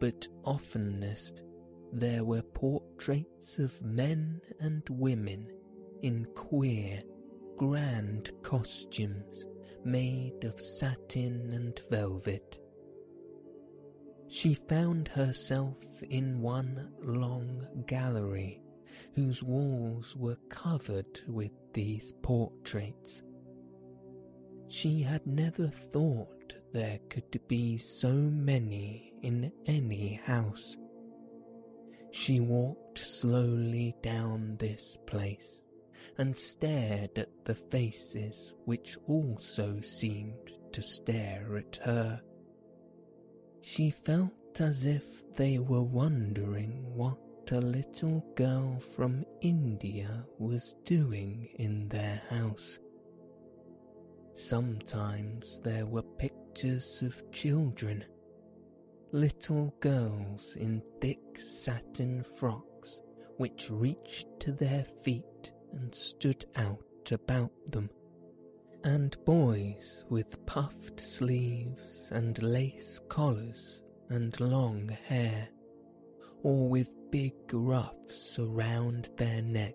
but 0.00 0.26
oftenest 0.44 1.44
there 1.92 2.24
were 2.24 2.42
portraits 2.42 3.58
of 3.58 3.80
men 3.80 4.40
and 4.58 4.82
women 4.90 5.48
in 6.02 6.26
queer, 6.34 7.02
grand 7.56 8.32
costumes 8.42 9.46
made 9.84 10.42
of 10.42 10.60
satin 10.60 11.52
and 11.52 11.80
velvet. 11.90 12.58
She 14.26 14.54
found 14.54 15.08
herself 15.08 15.76
in 16.08 16.40
one 16.40 16.90
long 17.00 17.68
gallery 17.86 18.62
whose 19.14 19.42
walls 19.42 20.16
were 20.16 20.38
covered 20.48 21.20
with 21.26 21.52
these 21.72 22.12
portraits. 22.22 23.22
She 24.68 25.02
had 25.02 25.26
never 25.26 25.68
thought 25.68 26.54
there 26.72 26.98
could 27.10 27.40
be 27.46 27.76
so 27.76 28.12
many 28.12 29.12
in 29.22 29.52
any 29.66 30.14
house. 30.24 30.76
She 32.10 32.40
walked 32.40 32.98
slowly 32.98 33.94
down 34.02 34.56
this 34.58 34.98
place, 35.06 35.62
and 36.18 36.38
stared 36.38 37.18
at 37.18 37.44
the 37.44 37.54
faces 37.54 38.54
which 38.64 38.96
also 39.06 39.80
seemed 39.80 40.52
to 40.72 40.82
stare 40.82 41.56
at 41.56 41.76
her. 41.84 42.20
She 43.62 43.90
felt 43.90 44.60
as 44.60 44.84
if 44.84 45.34
they 45.34 45.58
were 45.58 45.82
wondering 45.82 46.84
what 46.94 47.18
a 47.52 47.60
little 47.60 48.24
girl 48.34 48.78
from 48.80 49.26
India 49.42 50.24
was 50.38 50.74
doing 50.84 51.48
in 51.56 51.86
their 51.88 52.22
house. 52.30 52.78
Sometimes 54.32 55.60
there 55.62 55.84
were 55.84 56.02
pictures 56.02 57.02
of 57.02 57.30
children, 57.30 58.04
little 59.12 59.74
girls 59.80 60.56
in 60.56 60.82
thick 61.02 61.20
satin 61.44 62.24
frocks 62.38 63.02
which 63.36 63.70
reached 63.70 64.28
to 64.40 64.52
their 64.52 64.84
feet 65.04 65.52
and 65.74 65.94
stood 65.94 66.46
out 66.56 67.12
about 67.12 67.52
them, 67.70 67.90
and 68.84 69.22
boys 69.26 70.06
with 70.08 70.44
puffed 70.46 70.98
sleeves 70.98 72.08
and 72.12 72.42
lace 72.42 72.98
collars 73.10 73.82
and 74.08 74.40
long 74.40 74.88
hair, 74.88 75.48
or 76.42 76.68
with 76.68 76.88
big 77.12 77.34
ruffs 77.52 78.38
around 78.38 79.10
their 79.18 79.42
neck. 79.42 79.74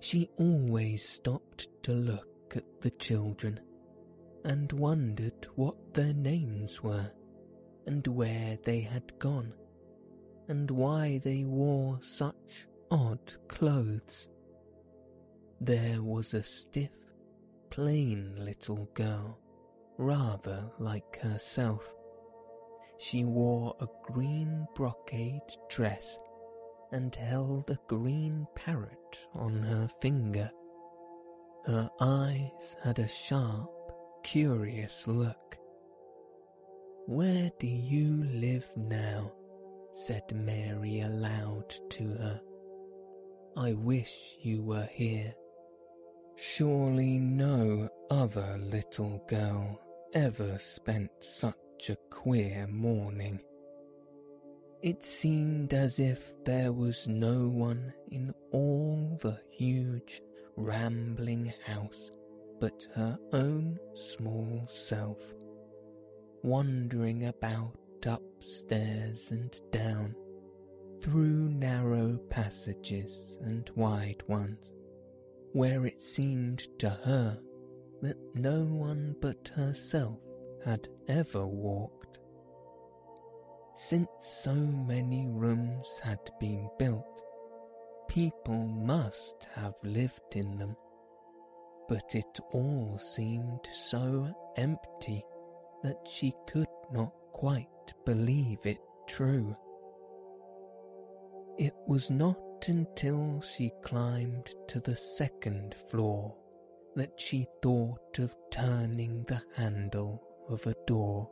She 0.00 0.30
always 0.38 1.06
stopped 1.06 1.68
to 1.82 1.92
look 1.92 2.56
at 2.56 2.64
the 2.80 2.90
children 2.92 3.60
and 4.42 4.72
wondered 4.72 5.46
what 5.54 5.94
their 5.94 6.14
names 6.14 6.82
were 6.82 7.12
and 7.86 8.06
where 8.06 8.58
they 8.64 8.80
had 8.80 9.16
gone 9.18 9.52
and 10.48 10.70
why 10.70 11.20
they 11.22 11.44
wore 11.44 11.98
such 12.00 12.66
odd 12.90 13.34
clothes. 13.48 14.28
There 15.60 16.02
was 16.02 16.32
a 16.32 16.42
stiff, 16.42 16.90
plain 17.68 18.34
little 18.38 18.88
girl, 18.94 19.38
rather 19.98 20.70
like 20.78 21.20
herself. 21.20 21.86
She 23.02 23.24
wore 23.24 23.74
a 23.80 23.88
green 24.04 24.64
brocade 24.76 25.56
dress 25.68 26.20
and 26.92 27.12
held 27.12 27.68
a 27.68 27.78
green 27.88 28.46
parrot 28.54 29.26
on 29.34 29.60
her 29.60 29.88
finger. 30.00 30.48
Her 31.66 31.90
eyes 32.00 32.76
had 32.80 33.00
a 33.00 33.08
sharp, 33.08 33.68
curious 34.22 35.08
look. 35.08 35.58
Where 37.06 37.50
do 37.58 37.66
you 37.66 38.22
live 38.22 38.68
now? 38.76 39.32
said 39.90 40.32
Mary 40.32 41.00
aloud 41.00 41.74
to 41.90 42.04
her. 42.04 42.40
I 43.56 43.72
wish 43.72 44.36
you 44.42 44.62
were 44.62 44.88
here. 44.92 45.34
Surely 46.36 47.18
no 47.18 47.88
other 48.10 48.58
little 48.58 49.24
girl 49.26 49.80
ever 50.14 50.56
spent 50.56 51.10
such 51.82 51.90
a 51.90 52.14
queer 52.14 52.66
morning. 52.68 53.40
It 54.82 55.04
seemed 55.04 55.74
as 55.74 55.98
if 55.98 56.32
there 56.44 56.72
was 56.72 57.08
no 57.08 57.48
one 57.48 57.92
in 58.08 58.32
all 58.52 59.18
the 59.20 59.40
huge, 59.50 60.22
rambling 60.56 61.52
house 61.64 62.12
but 62.60 62.86
her 62.94 63.18
own 63.32 63.78
small 63.94 64.64
self, 64.68 65.18
wandering 66.44 67.26
about 67.26 67.76
upstairs 68.06 69.32
and 69.32 69.60
down, 69.72 70.14
through 71.00 71.48
narrow 71.48 72.16
passages 72.30 73.38
and 73.40 73.68
wide 73.74 74.22
ones 74.28 74.72
where 75.52 75.84
it 75.84 76.00
seemed 76.00 76.60
to 76.78 76.90
her 76.90 77.40
that 78.02 78.18
no 78.34 78.62
one 78.62 79.16
but 79.20 79.50
herself 79.56 80.20
had 80.64 80.88
ever 81.08 81.46
walked. 81.46 82.18
Since 83.74 84.08
so 84.20 84.54
many 84.54 85.26
rooms 85.28 85.98
had 86.02 86.20
been 86.38 86.68
built, 86.78 87.22
people 88.08 88.66
must 88.66 89.46
have 89.54 89.74
lived 89.82 90.36
in 90.36 90.58
them, 90.58 90.76
but 91.88 92.14
it 92.14 92.38
all 92.52 92.98
seemed 92.98 93.68
so 93.72 94.32
empty 94.56 95.24
that 95.82 96.06
she 96.06 96.32
could 96.46 96.68
not 96.92 97.12
quite 97.32 97.94
believe 98.04 98.64
it 98.64 98.80
true. 99.08 99.56
It 101.58 101.74
was 101.86 102.10
not 102.10 102.38
until 102.68 103.40
she 103.40 103.72
climbed 103.82 104.54
to 104.68 104.80
the 104.80 104.96
second 104.96 105.74
floor 105.90 106.36
that 106.94 107.18
she 107.18 107.46
thought 107.62 108.18
of 108.18 108.36
turning 108.50 109.24
the 109.24 109.42
handle 109.56 110.22
of 110.48 110.66
a 110.66 110.74
door. 110.86 111.28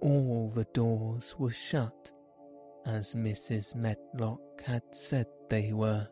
All 0.00 0.50
the 0.54 0.66
doors 0.74 1.34
were 1.38 1.52
shut, 1.52 2.12
as 2.86 3.14
Mrs. 3.14 3.74
Medlock 3.74 4.62
had 4.62 4.82
said 4.92 5.26
they 5.48 5.72
were. 5.72 6.08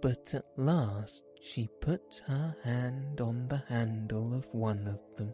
but 0.00 0.34
at 0.34 0.46
last 0.56 1.24
she 1.42 1.68
put 1.80 2.22
her 2.26 2.54
hand 2.64 3.20
on 3.20 3.48
the 3.48 3.62
handle 3.68 4.34
of 4.34 4.46
one 4.54 4.86
of 4.86 5.00
them 5.16 5.32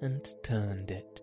and 0.00 0.34
turned 0.42 0.90
it. 0.90 1.20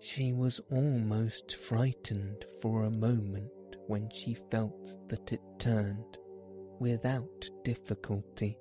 She 0.00 0.32
was 0.32 0.60
almost 0.70 1.54
frightened 1.56 2.44
for 2.60 2.84
a 2.84 2.90
moment 2.90 3.50
when 3.86 4.08
she 4.10 4.34
felt 4.50 4.96
that 5.08 5.32
it 5.32 5.40
turned 5.58 6.18
without 6.78 7.50
difficulty, 7.64 8.58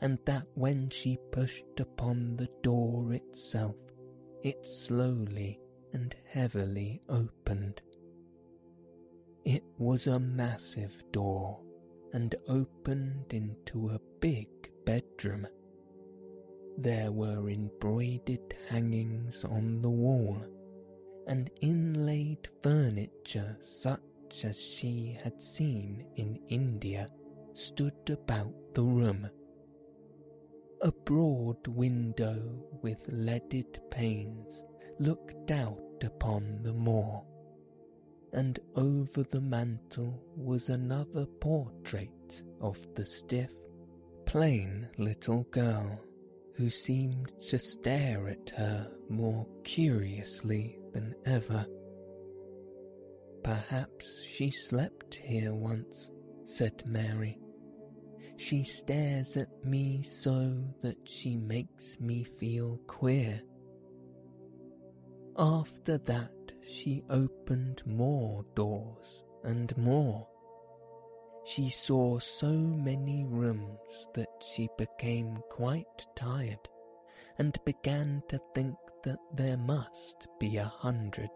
and 0.00 0.18
that 0.24 0.46
when 0.54 0.88
she 0.90 1.18
pushed 1.30 1.80
upon 1.80 2.36
the 2.36 2.48
door 2.62 3.12
itself, 3.12 3.76
it 4.42 4.64
slowly 4.66 5.60
and 5.92 6.14
heavily 6.28 7.00
opened. 7.08 7.82
It 9.44 9.64
was 9.78 10.06
a 10.06 10.18
massive 10.18 11.02
door 11.12 11.60
and 12.12 12.34
opened 12.48 13.32
into 13.32 13.88
a 13.90 14.00
big 14.20 14.48
bedroom. 14.84 15.46
There 16.78 17.12
were 17.12 17.48
embroidered 17.50 18.54
hangings 18.68 19.44
on 19.44 19.82
the 19.82 19.90
wall 19.90 20.42
and 21.26 21.50
inlaid 21.60 22.48
furniture 22.62 23.56
such 23.60 24.44
as 24.44 24.60
she 24.60 25.18
had 25.22 25.42
seen 25.42 26.06
in 26.16 26.38
India 26.48 27.10
stood 27.54 28.10
about 28.10 28.52
the 28.74 28.82
room. 28.82 29.28
A 30.82 30.90
broad 30.90 31.66
window 31.66 32.40
with 32.80 33.06
leaded 33.12 33.80
panes 33.90 34.64
looked 34.98 35.50
out 35.50 36.02
upon 36.02 36.62
the 36.62 36.72
moor, 36.72 37.22
and 38.32 38.58
over 38.76 39.22
the 39.24 39.42
mantel 39.42 40.22
was 40.34 40.70
another 40.70 41.26
portrait 41.26 42.42
of 42.62 42.78
the 42.94 43.04
stiff, 43.04 43.52
plain 44.24 44.88
little 44.96 45.42
girl 45.50 46.02
who 46.54 46.70
seemed 46.70 47.30
to 47.50 47.58
stare 47.58 48.28
at 48.28 48.48
her 48.56 48.90
more 49.10 49.46
curiously 49.64 50.78
than 50.94 51.14
ever. 51.26 51.66
Perhaps 53.42 54.24
she 54.24 54.50
slept 54.50 55.14
here 55.14 55.52
once, 55.52 56.10
said 56.44 56.82
Mary. 56.86 57.38
She 58.40 58.64
stares 58.64 59.36
at 59.36 59.66
me 59.66 60.02
so 60.02 60.64
that 60.80 60.96
she 61.04 61.36
makes 61.36 62.00
me 62.00 62.24
feel 62.24 62.78
queer. 62.86 63.42
After 65.36 65.98
that, 65.98 66.32
she 66.62 67.04
opened 67.10 67.82
more 67.84 68.46
doors 68.54 69.24
and 69.44 69.76
more. 69.76 70.26
She 71.44 71.68
saw 71.68 72.18
so 72.18 72.50
many 72.50 73.26
rooms 73.26 74.06
that 74.14 74.32
she 74.40 74.70
became 74.78 75.36
quite 75.50 76.06
tired 76.16 76.66
and 77.36 77.54
began 77.66 78.22
to 78.30 78.40
think 78.54 78.74
that 79.04 79.20
there 79.34 79.58
must 79.58 80.28
be 80.38 80.56
a 80.56 80.64
hundred 80.64 81.30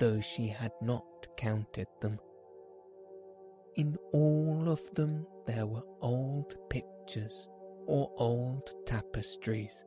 though 0.00 0.20
she 0.20 0.48
had 0.48 0.72
not 0.82 1.06
counted 1.36 1.86
them. 2.00 2.18
In 3.76 3.96
all 4.12 4.68
of 4.68 4.82
them 4.96 5.24
there 5.46 5.66
were 5.66 5.82
old 6.00 6.56
pictures 6.70 7.48
or 7.86 8.10
old 8.16 8.70
tapestries 8.86 9.82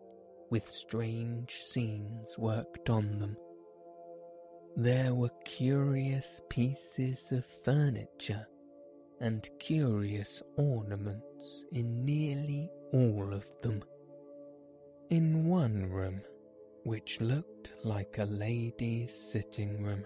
with 0.50 0.70
strange 0.70 1.52
scenes 1.56 2.38
worked 2.38 2.90
on 2.90 3.20
them. 3.20 3.36
There 4.76 5.14
were 5.16 5.32
curious 5.44 6.42
pieces 6.50 7.32
of 7.32 7.46
furniture 7.64 8.48
and 9.20 9.50
curious 9.60 10.44
ornaments 10.58 11.66
in 11.72 12.06
nearly 12.06 12.70
all 12.94 13.34
of 13.34 13.48
them. 13.62 13.84
In 15.10 15.46
one 15.46 15.90
room 15.90 16.22
which 16.88 17.20
looked 17.20 17.74
like 17.84 18.18
a 18.18 18.24
lady's 18.24 19.14
sitting 19.14 19.84
room. 19.84 20.06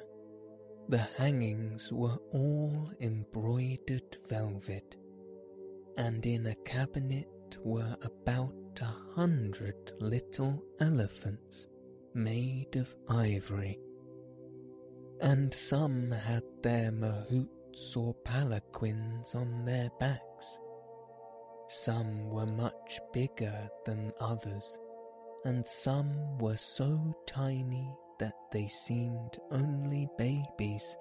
The 0.90 0.98
hangings 0.98 1.94
were 1.94 2.18
all 2.34 2.90
embroidered 3.00 4.18
velvet, 4.28 4.96
and 6.02 6.26
in 6.26 6.48
a 6.48 6.56
cabinet 6.66 7.58
were 7.64 7.96
about 8.02 8.80
a 8.82 9.16
hundred 9.16 9.94
little 10.00 10.64
elephants 10.80 11.68
made 12.14 12.76
of 12.76 12.94
ivory, 13.10 13.80
and 15.22 15.54
some 15.54 16.12
had 16.12 16.44
their 16.64 16.92
mahouts 16.92 17.96
or 17.96 18.14
palanquins 18.26 19.36
on 19.36 19.66
their 19.66 19.90
backs. 20.00 20.48
Some 21.70 22.30
were 22.30 22.48
much 22.48 23.00
bigger 23.14 23.70
than 23.86 24.12
others 24.20 24.78
and 25.44 25.68
some 25.68 26.38
were 26.38 26.58
so 26.58 27.16
tiny 27.26 27.96
that 28.20 28.36
they 28.52 28.68
seemed 28.68 29.40
only 29.50 30.08
babies. 30.18 30.96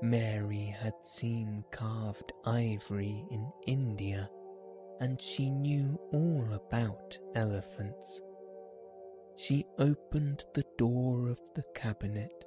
Mary 0.00 0.66
had 0.66 0.94
seen 1.02 1.64
carved 1.72 2.32
ivory 2.46 3.26
in 3.30 3.50
India, 3.66 4.30
and 5.00 5.20
she 5.20 5.50
knew 5.50 5.98
all 6.12 6.46
about 6.52 7.18
elephants. 7.34 8.20
She 9.36 9.64
opened 9.78 10.44
the 10.54 10.64
door 10.76 11.28
of 11.28 11.40
the 11.54 11.64
cabinet 11.74 12.44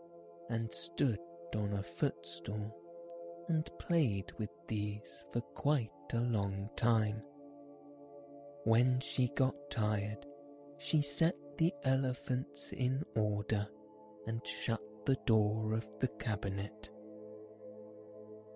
and 0.49 0.72
stood 0.72 1.20
on 1.56 1.74
a 1.74 1.84
footstool 1.84 2.74
and 3.49 3.70
played 3.80 4.32
with 4.38 4.49
these 4.70 5.26
for 5.34 5.41
quite 5.41 5.89
a 6.14 6.20
long 6.20 6.70
time. 6.78 7.22
When 8.64 8.99
she 9.02 9.28
got 9.36 9.56
tired, 9.70 10.26
she 10.78 11.02
set 11.02 11.36
the 11.58 11.74
elephants 11.84 12.72
in 12.72 13.04
order 13.16 13.68
and 14.28 14.39
shut 14.45 14.82
the 15.06 15.18
door 15.26 15.74
of 15.74 15.86
the 15.99 16.08
cabinet. 16.20 16.91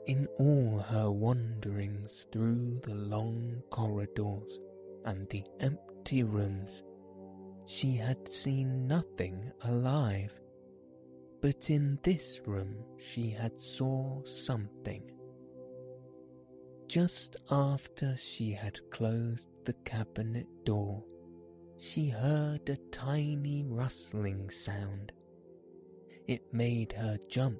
In 0.07 0.27
all 0.37 0.77
her 0.77 1.09
wanderings 1.09 2.27
through 2.31 2.79
the 2.83 2.93
long 2.93 3.63
corridors 3.71 4.59
and 5.03 5.27
the 5.29 5.43
empty 5.59 6.21
rooms, 6.21 6.83
she 7.65 7.95
had 7.95 8.31
seen 8.31 8.85
nothing 8.85 9.51
alive, 9.63 10.31
but 11.41 11.71
in 11.71 11.97
this 12.03 12.39
room 12.45 12.75
she 12.97 13.31
had 13.31 13.59
saw 13.59 14.23
something. 14.25 15.11
Just 16.87 17.35
after 17.49 18.15
she 18.15 18.51
had 18.51 18.79
closed 18.91 19.47
the 19.65 19.73
cabinet 19.85 20.45
door, 20.65 21.03
she 21.79 22.09
heard 22.09 22.69
a 22.69 22.77
tiny 22.91 23.63
rustling 23.67 24.51
sound. 24.51 25.11
It 26.27 26.53
made 26.53 26.91
her 26.93 27.17
jump 27.27 27.57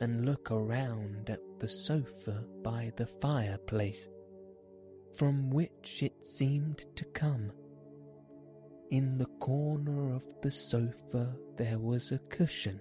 and 0.00 0.24
look 0.26 0.50
around 0.50 1.30
at 1.30 1.40
the 1.58 1.68
sofa 1.68 2.44
by 2.62 2.92
the 2.96 3.06
fireplace, 3.06 4.08
from 5.14 5.50
which 5.50 6.02
it 6.02 6.26
seemed 6.26 6.84
to 6.96 7.04
come. 7.06 7.52
In 8.90 9.14
the 9.14 9.30
corner 9.40 10.12
of 10.14 10.24
the 10.42 10.50
sofa 10.50 11.34
there 11.56 11.78
was 11.78 12.12
a 12.12 12.18
cushion, 12.18 12.80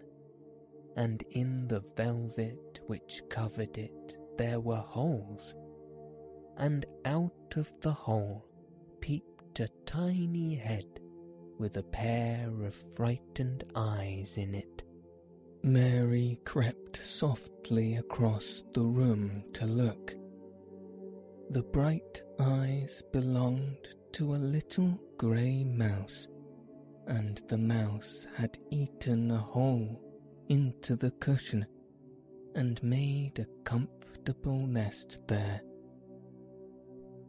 and 0.95 1.23
in 1.31 1.67
the 1.67 1.83
velvet 1.95 2.79
which 2.87 3.21
covered 3.29 3.77
it 3.77 4.17
there 4.37 4.59
were 4.59 4.75
holes, 4.75 5.55
and 6.57 6.85
out 7.05 7.53
of 7.55 7.71
the 7.81 7.93
hole 7.93 8.45
peeped 8.99 9.59
a 9.59 9.67
tiny 9.85 10.55
head 10.55 10.99
with 11.59 11.77
a 11.77 11.83
pair 11.83 12.49
of 12.63 12.75
frightened 12.95 13.63
eyes 13.75 14.37
in 14.37 14.55
it. 14.55 14.83
Mary 15.65 16.41
crept 16.43 16.97
softly 16.97 17.95
across 17.95 18.65
the 18.73 18.81
room 18.81 19.45
to 19.53 19.65
look. 19.65 20.13
The 21.51 21.63
bright 21.63 22.21
eyes 22.37 23.01
belonged 23.13 23.95
to 24.11 24.35
a 24.35 24.35
little 24.35 24.99
grey 25.17 25.63
mouse, 25.63 26.27
and 27.07 27.41
the 27.47 27.57
mouse 27.57 28.27
had 28.35 28.57
eaten 28.71 29.31
a 29.31 29.37
hole 29.37 30.01
into 30.49 30.97
the 30.97 31.11
cushion 31.11 31.65
and 32.55 32.83
made 32.83 33.39
a 33.39 33.47
comfortable 33.63 34.67
nest 34.67 35.21
there. 35.29 35.61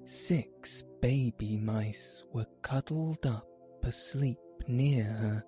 Six 0.04 0.82
baby 1.00 1.56
mice 1.56 2.24
were 2.32 2.46
cuddled 2.62 3.24
up 3.26 3.46
asleep 3.84 4.38
near 4.66 5.04
her. 5.04 5.44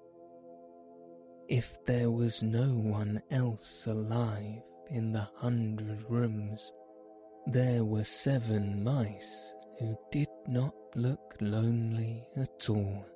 If 1.49 1.85
there 1.87 2.11
was 2.11 2.43
no 2.43 2.67
one 2.75 3.23
else 3.31 3.87
alive 3.87 4.63
in 4.91 5.13
the 5.13 5.29
hundred 5.37 6.03
rooms, 6.11 6.73
there 7.47 7.85
were 7.85 8.03
seven 8.03 8.83
mice 8.83 9.55
who 9.79 9.97
did 10.11 10.29
not 10.49 10.75
look 10.97 11.37
lonely 11.41 12.27
at 12.37 12.69
all. 12.69 13.07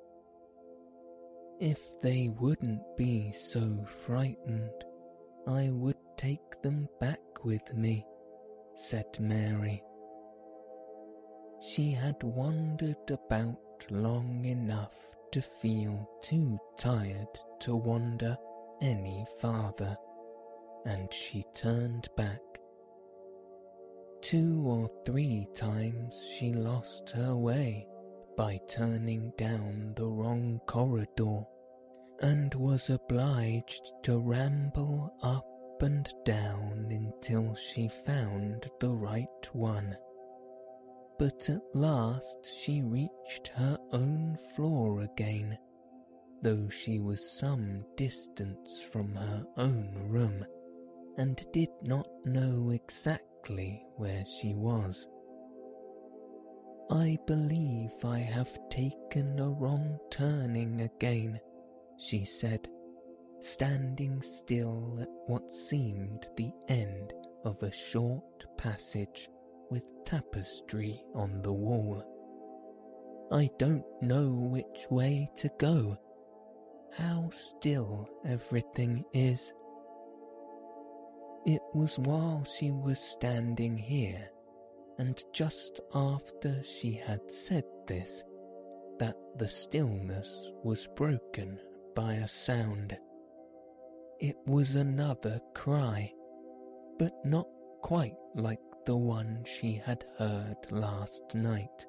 If 1.59 1.99
they 2.01 2.29
wouldn't 2.29 2.95
be 2.95 3.33
so 3.33 3.83
frightened, 4.05 4.85
I 5.45 5.69
would 5.69 5.99
take 6.15 6.61
them 6.61 6.87
back 7.01 7.43
with 7.43 7.73
me, 7.73 8.05
said 8.75 9.19
Mary. 9.19 9.83
She 11.59 11.91
had 11.91 12.23
wandered 12.23 13.11
about 13.11 13.59
long 13.89 14.45
enough 14.45 14.95
to 15.31 15.41
feel 15.41 16.09
too 16.21 16.59
tired 16.77 17.39
to 17.61 17.75
wander 17.75 18.37
any 18.81 19.25
farther, 19.39 19.95
and 20.85 21.11
she 21.13 21.43
turned 21.53 22.07
back. 22.17 22.39
Two 24.21 24.63
or 24.65 24.89
three 25.05 25.47
times 25.53 26.25
she 26.37 26.53
lost 26.53 27.09
her 27.11 27.35
way 27.35 27.87
by 28.37 28.59
turning 28.67 29.31
down 29.37 29.93
the 29.95 30.05
wrong 30.05 30.59
corridor 30.67 31.43
and 32.21 32.53
was 32.55 32.89
obliged 32.89 33.91
to 34.03 34.19
ramble 34.19 35.13
up 35.23 35.47
and 35.81 36.13
down 36.23 36.87
until 36.89 37.55
she 37.55 37.87
found 37.87 38.69
the 38.79 38.89
right 38.89 39.49
one. 39.53 39.97
But 41.21 41.51
at 41.51 41.61
last 41.75 42.51
she 42.51 42.81
reached 42.81 43.49
her 43.49 43.77
own 43.91 44.37
floor 44.55 45.01
again, 45.01 45.55
though 46.41 46.67
she 46.67 46.99
was 46.99 47.37
some 47.37 47.85
distance 47.95 48.81
from 48.81 49.13
her 49.13 49.45
own 49.55 49.93
room 50.07 50.43
and 51.19 51.45
did 51.53 51.69
not 51.83 52.07
know 52.25 52.71
exactly 52.71 53.85
where 53.97 54.25
she 54.25 54.55
was. 54.55 55.07
I 56.89 57.19
believe 57.27 57.93
I 58.03 58.17
have 58.17 58.57
taken 58.71 59.39
a 59.39 59.47
wrong 59.47 59.99
turning 60.09 60.81
again, 60.81 61.39
she 61.99 62.25
said, 62.25 62.67
standing 63.41 64.23
still 64.23 64.97
at 64.99 65.09
what 65.27 65.51
seemed 65.51 66.25
the 66.35 66.51
end 66.67 67.13
of 67.45 67.61
a 67.61 67.71
short 67.71 68.43
passage 68.57 69.29
with 69.71 70.05
tapestry 70.05 71.01
on 71.15 71.41
the 71.41 71.53
wall. 71.53 72.03
I 73.31 73.49
don't 73.57 73.85
know 74.01 74.27
which 74.29 74.85
way 74.91 75.31
to 75.37 75.49
go. 75.57 75.97
How 76.95 77.29
still 77.31 78.07
everything 78.27 79.05
is. 79.13 79.53
It 81.45 81.61
was 81.73 81.97
while 81.97 82.43
she 82.43 82.69
was 82.69 82.99
standing 82.99 83.77
here 83.77 84.29
and 85.01 85.23
just 85.33 85.79
after 85.95 86.63
she 86.63 86.91
had 86.91 87.21
said 87.31 87.63
this, 87.87 88.23
that 88.99 89.15
the 89.37 89.47
stillness 89.47 90.51
was 90.63 90.87
broken 90.95 91.57
by 91.95 92.13
a 92.13 92.27
sound. 92.27 92.95
It 94.19 94.35
was 94.45 94.75
another 94.75 95.39
cry, 95.55 96.13
but 96.99 97.13
not 97.25 97.47
quite 97.81 98.13
like 98.35 98.59
the 98.85 98.95
one 98.95 99.43
she 99.45 99.73
had 99.73 100.05
heard 100.17 100.57
last 100.71 101.21
night. 101.33 101.85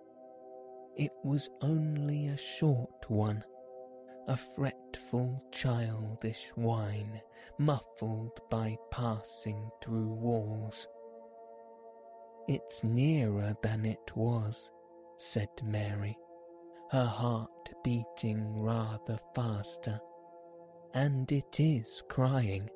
It 0.97 1.12
was 1.24 1.49
only 1.61 2.28
a 2.28 2.36
short 2.36 3.09
one, 3.09 3.45
a 4.28 4.36
fretful 4.36 5.43
childish 5.51 6.51
whine 6.55 7.20
muffled 7.59 8.38
by 8.51 8.76
passing 8.90 9.70
through 9.82 10.12
walls. 10.12 10.86
It's 12.49 12.84
nearer 12.84 13.55
than 13.62 13.86
it 13.86 14.14
was, 14.14 14.70
said 15.16 15.49
Mary, 15.64 16.18
her 16.90 17.05
heart 17.05 17.72
beating 17.84 18.61
rather 18.61 19.18
faster, 19.34 20.01
and 20.93 21.30
it 21.32 21.59
is 21.59 22.03
crying. 22.09 22.68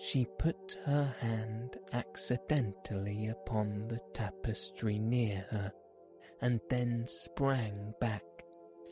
She 0.00 0.26
put 0.38 0.78
her 0.84 1.04
hand 1.04 1.76
accidentally 1.92 3.26
upon 3.26 3.88
the 3.88 3.98
tapestry 4.14 4.96
near 4.98 5.44
her, 5.50 5.72
and 6.40 6.60
then 6.70 7.04
sprang 7.08 7.94
back, 8.00 8.22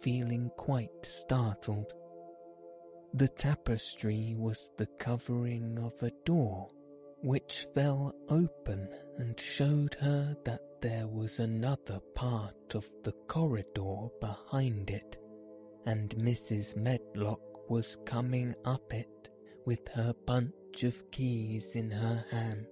feeling 0.00 0.50
quite 0.57 1.07
startled. 1.07 1.92
The 3.14 3.28
tapestry 3.28 4.34
was 4.36 4.68
the 4.76 4.86
covering 4.98 5.78
of 5.78 6.02
a 6.02 6.11
door 6.24 6.68
which 7.22 7.68
fell 7.72 8.14
open 8.28 8.88
and 9.16 9.38
showed 9.38 9.94
her 9.94 10.36
that 10.44 10.62
there 10.82 11.07
was 11.07 11.38
another 11.38 12.00
part 12.14 12.74
of 12.74 12.90
the 13.04 13.12
corridor 13.28 14.09
behind 14.20 14.90
it, 14.90 15.16
and 15.86 16.11
Mrs. 16.16 16.76
Medlock 16.76 17.70
was 17.70 17.96
coming 18.04 18.54
up 18.64 18.92
it 18.92 19.09
with 19.66 19.86
her 19.88 20.14
bunch 20.26 20.84
of 20.84 21.10
keys 21.10 21.74
in 21.74 21.90
her 21.90 22.24
hand 22.30 22.66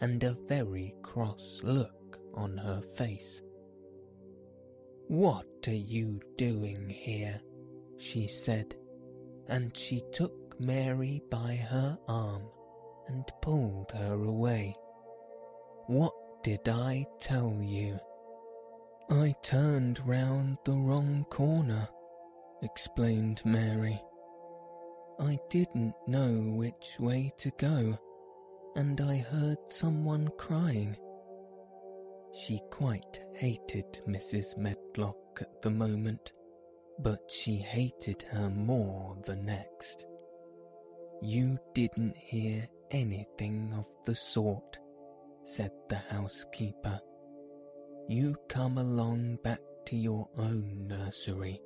and 0.00 0.22
a 0.24 0.36
very 0.46 0.94
cross 1.02 1.60
look 1.62 2.18
on 2.34 2.58
her 2.58 2.82
face. 2.82 3.40
What 5.06 5.46
are 5.68 5.72
you 5.72 6.20
doing 6.36 6.88
here? 6.90 7.40
she 7.98 8.26
said, 8.26 8.74
and 9.46 9.76
she 9.76 10.02
took 10.12 10.60
Mary 10.60 11.22
by 11.30 11.54
her 11.54 11.96
arm 12.08 12.42
and 13.06 13.24
pulled 13.40 13.92
her 13.92 14.14
away. 14.14 14.76
What 15.86 16.12
did 16.42 16.68
I 16.68 17.06
tell 17.20 17.58
you? 17.62 18.00
I 19.10 19.34
turned 19.42 20.00
round 20.04 20.58
the 20.64 20.72
wrong 20.72 21.26
corner, 21.30 21.88
explained 22.62 23.42
Mary. 23.44 24.00
I 25.22 25.38
didn't 25.50 25.94
know 26.08 26.32
which 26.32 26.98
way 26.98 27.32
to 27.38 27.52
go, 27.56 27.96
and 28.74 29.00
I 29.00 29.18
heard 29.18 29.58
someone 29.68 30.28
crying. 30.36 30.96
She 32.32 32.60
quite 32.72 33.22
hated 33.36 34.00
Mrs. 34.08 34.58
Medlock 34.58 35.38
at 35.40 35.62
the 35.62 35.70
moment, 35.70 36.32
but 36.98 37.20
she 37.28 37.54
hated 37.54 38.22
her 38.32 38.50
more 38.50 39.16
the 39.24 39.36
next. 39.36 40.06
You 41.22 41.56
didn't 41.72 42.16
hear 42.16 42.68
anything 42.90 43.72
of 43.78 43.88
the 44.04 44.16
sort, 44.16 44.80
said 45.44 45.70
the 45.88 46.02
housekeeper. 46.10 47.00
You 48.08 48.34
come 48.48 48.76
along 48.76 49.38
back 49.44 49.60
to 49.86 49.96
your 49.96 50.28
own 50.36 50.88
nursery, 50.88 51.60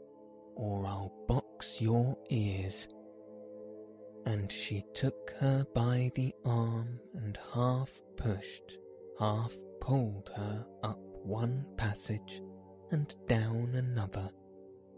or 0.57 0.85
I'll 0.85 1.15
box 1.27 1.81
your 1.81 2.19
ears. 2.29 2.89
And 4.27 4.51
she 4.53 4.83
took 4.93 5.33
her 5.39 5.65
by 5.75 6.11
the 6.15 6.35
arm 6.45 7.01
and 7.15 7.39
half 7.55 7.91
pushed, 8.17 8.79
half 9.19 9.55
pulled 9.81 10.31
her 10.37 10.67
up 10.83 11.01
one 11.23 11.65
passage 11.77 12.43
and 12.91 13.15
down 13.27 13.75
another 13.75 14.31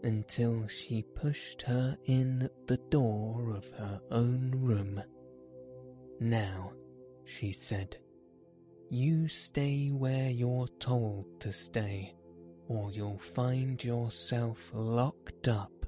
until 0.03 0.67
she 0.67 1.03
pushed 1.15 1.61
her 1.61 1.97
in 2.05 2.43
at 2.43 2.67
the 2.67 2.77
door 2.89 3.53
of 3.55 3.67
her 3.77 4.01
own 4.11 4.51
room. 4.55 5.01
Now, 6.19 6.73
she 7.25 7.51
said, 7.51 7.97
you 8.89 9.27
stay 9.27 9.89
where 9.89 10.31
you're 10.31 10.67
told 10.79 11.39
to 11.41 11.51
stay, 11.51 12.15
or 12.67 12.89
you'll 12.91 13.19
find 13.19 13.83
yourself 13.83 14.71
locked 14.73 15.47
up. 15.47 15.78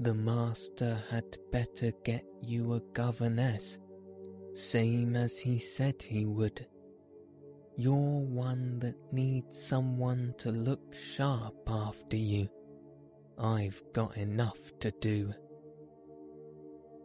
The 0.00 0.14
master 0.14 0.98
had 1.10 1.36
better 1.52 1.92
get 2.04 2.24
you 2.40 2.72
a 2.72 2.80
governess, 2.94 3.76
same 4.54 5.14
as 5.14 5.38
he 5.38 5.58
said 5.58 6.00
he 6.00 6.24
would. 6.24 6.66
You're 7.76 8.20
one 8.22 8.78
that 8.78 8.96
needs 9.12 9.62
someone 9.62 10.34
to 10.38 10.52
look 10.52 10.94
sharp 10.94 11.54
after 11.68 12.16
you. 12.16 12.48
I've 13.36 13.82
got 13.92 14.16
enough 14.16 14.58
to 14.80 14.90
do. 14.90 15.34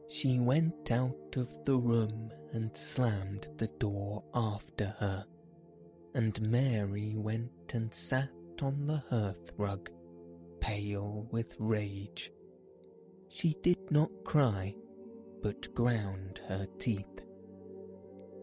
She 0.07 0.39
went 0.39 0.89
out 0.89 1.35
of 1.35 1.49
the 1.65 1.75
room 1.75 2.31
and 2.53 2.73
slammed 2.73 3.49
the 3.57 3.67
door 3.77 4.23
after 4.33 4.95
her, 5.01 5.25
and 6.13 6.41
Mary 6.41 7.15
went 7.17 7.73
and 7.73 7.93
sat 7.93 8.29
on 8.61 8.87
the 8.87 9.03
hearth 9.09 9.51
rug, 9.57 9.89
pale 10.61 11.27
with 11.29 11.57
rage. 11.59 12.31
She 13.35 13.57
did 13.61 13.91
not 13.91 14.09
cry, 14.23 14.73
but 15.41 15.75
ground 15.75 16.41
her 16.47 16.65
teeth. 16.79 17.21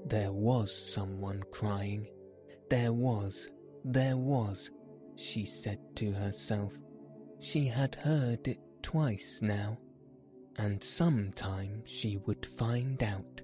There 0.04 0.32
was 0.32 0.70
someone 0.92 1.42
crying. 1.50 2.08
There 2.68 2.92
was, 2.92 3.48
there 3.86 4.18
was, 4.18 4.70
she 5.16 5.46
said 5.46 5.78
to 5.96 6.12
herself. 6.12 6.74
She 7.40 7.66
had 7.66 7.94
heard 7.94 8.46
it 8.46 8.60
twice 8.82 9.40
now 9.40 9.78
and 10.58 10.84
sometime 10.84 11.82
she 11.86 12.18
would 12.26 12.44
find 12.44 13.02
out. 13.02 13.40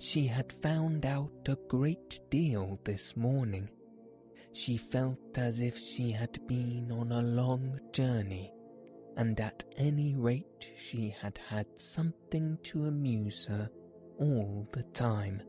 She 0.00 0.26
had 0.26 0.52
found 0.52 1.06
out 1.06 1.48
a 1.48 1.56
great 1.68 2.18
deal 2.28 2.80
this 2.82 3.16
morning. 3.16 3.68
She 4.52 4.78
felt 4.78 5.38
as 5.38 5.60
if 5.60 5.78
she 5.78 6.10
had 6.10 6.44
been 6.48 6.90
on 6.90 7.12
a 7.12 7.22
long 7.22 7.78
journey, 7.92 8.50
and 9.16 9.40
at 9.40 9.64
any 9.76 10.14
rate 10.14 10.72
she 10.76 11.14
had 11.20 11.38
had 11.48 11.66
something 11.76 12.58
to 12.62 12.84
amuse 12.84 13.46
her 13.46 13.70
all 14.18 14.66
the 14.72 14.82
time, 14.84 15.42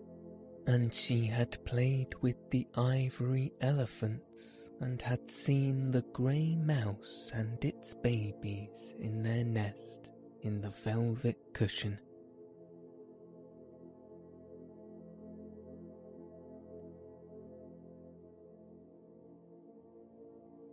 and 0.65 0.93
she 0.93 1.25
had 1.25 1.63
played 1.65 2.13
with 2.21 2.37
the 2.49 2.67
ivory 2.75 3.53
elephants 3.61 4.69
and 4.81 5.01
had 5.01 5.29
seen 5.29 5.91
the 5.91 6.03
grey 6.13 6.55
mouse 6.55 7.31
and 7.33 7.63
its 7.63 7.93
babies 7.93 8.93
in 8.99 9.23
their 9.23 9.43
nest 9.43 10.11
in 10.41 10.61
the 10.61 10.69
velvet 10.69 11.37
cushion. 11.53 11.99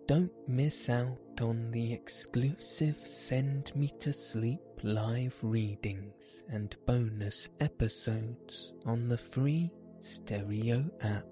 Don't 0.07 0.31
miss 0.47 0.91
out 0.91 1.41
on 1.41 1.71
the 1.71 1.95
exclusive 1.95 2.99
Send 2.99 3.75
Me 3.75 3.91
to 4.01 4.13
Sleep 4.13 4.61
live 4.83 5.35
readings 5.41 6.43
and 6.51 6.77
bonus 6.85 7.49
episodes 7.59 8.75
on 8.85 9.09
the 9.09 9.17
free 9.17 9.71
Stereo 10.01 10.85
app. 11.01 11.25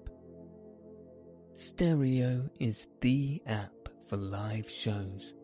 Stereo 1.53 2.49
is 2.59 2.87
the 3.01 3.43
app 3.45 3.89
for 4.09 4.17
live 4.17 4.67
shows, 4.67 5.35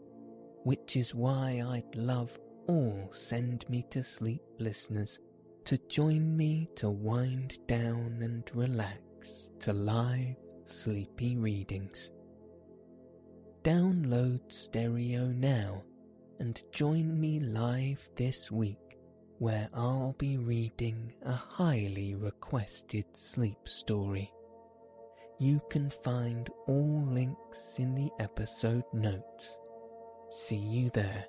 which 0.63 0.95
is 0.95 1.13
why 1.13 1.63
I'd 1.63 1.95
love 1.95 2.35
all 2.65 3.09
Send 3.11 3.69
Me 3.69 3.85
to 3.91 4.03
Sleep 4.03 4.41
listeners 4.57 5.19
to 5.65 5.77
join 5.87 6.35
me 6.35 6.67
to 6.77 6.89
wind 6.89 7.59
down 7.67 8.17
and 8.23 8.49
relax 8.55 9.51
to 9.59 9.71
live 9.71 10.35
sleepy 10.65 11.37
readings. 11.37 12.09
Download 13.63 14.39
Stereo 14.47 15.25
now 15.25 15.83
and 16.39 16.63
join 16.71 17.19
me 17.19 17.41
live 17.41 18.09
this 18.15 18.49
week 18.49 18.97
where 19.39 19.67
I'll 19.73 20.15
be 20.17 20.37
reading 20.37 21.13
a 21.23 21.33
highly 21.33 22.15
requested 22.15 23.05
sleep 23.13 23.67
story. 23.67 24.31
You 25.39 25.61
can 25.69 25.89
find 25.89 26.49
all 26.67 27.05
links 27.05 27.75
in 27.77 27.95
the 27.95 28.09
episode 28.19 28.85
notes. 28.93 29.57
See 30.29 30.55
you 30.55 30.89
there. 30.91 31.25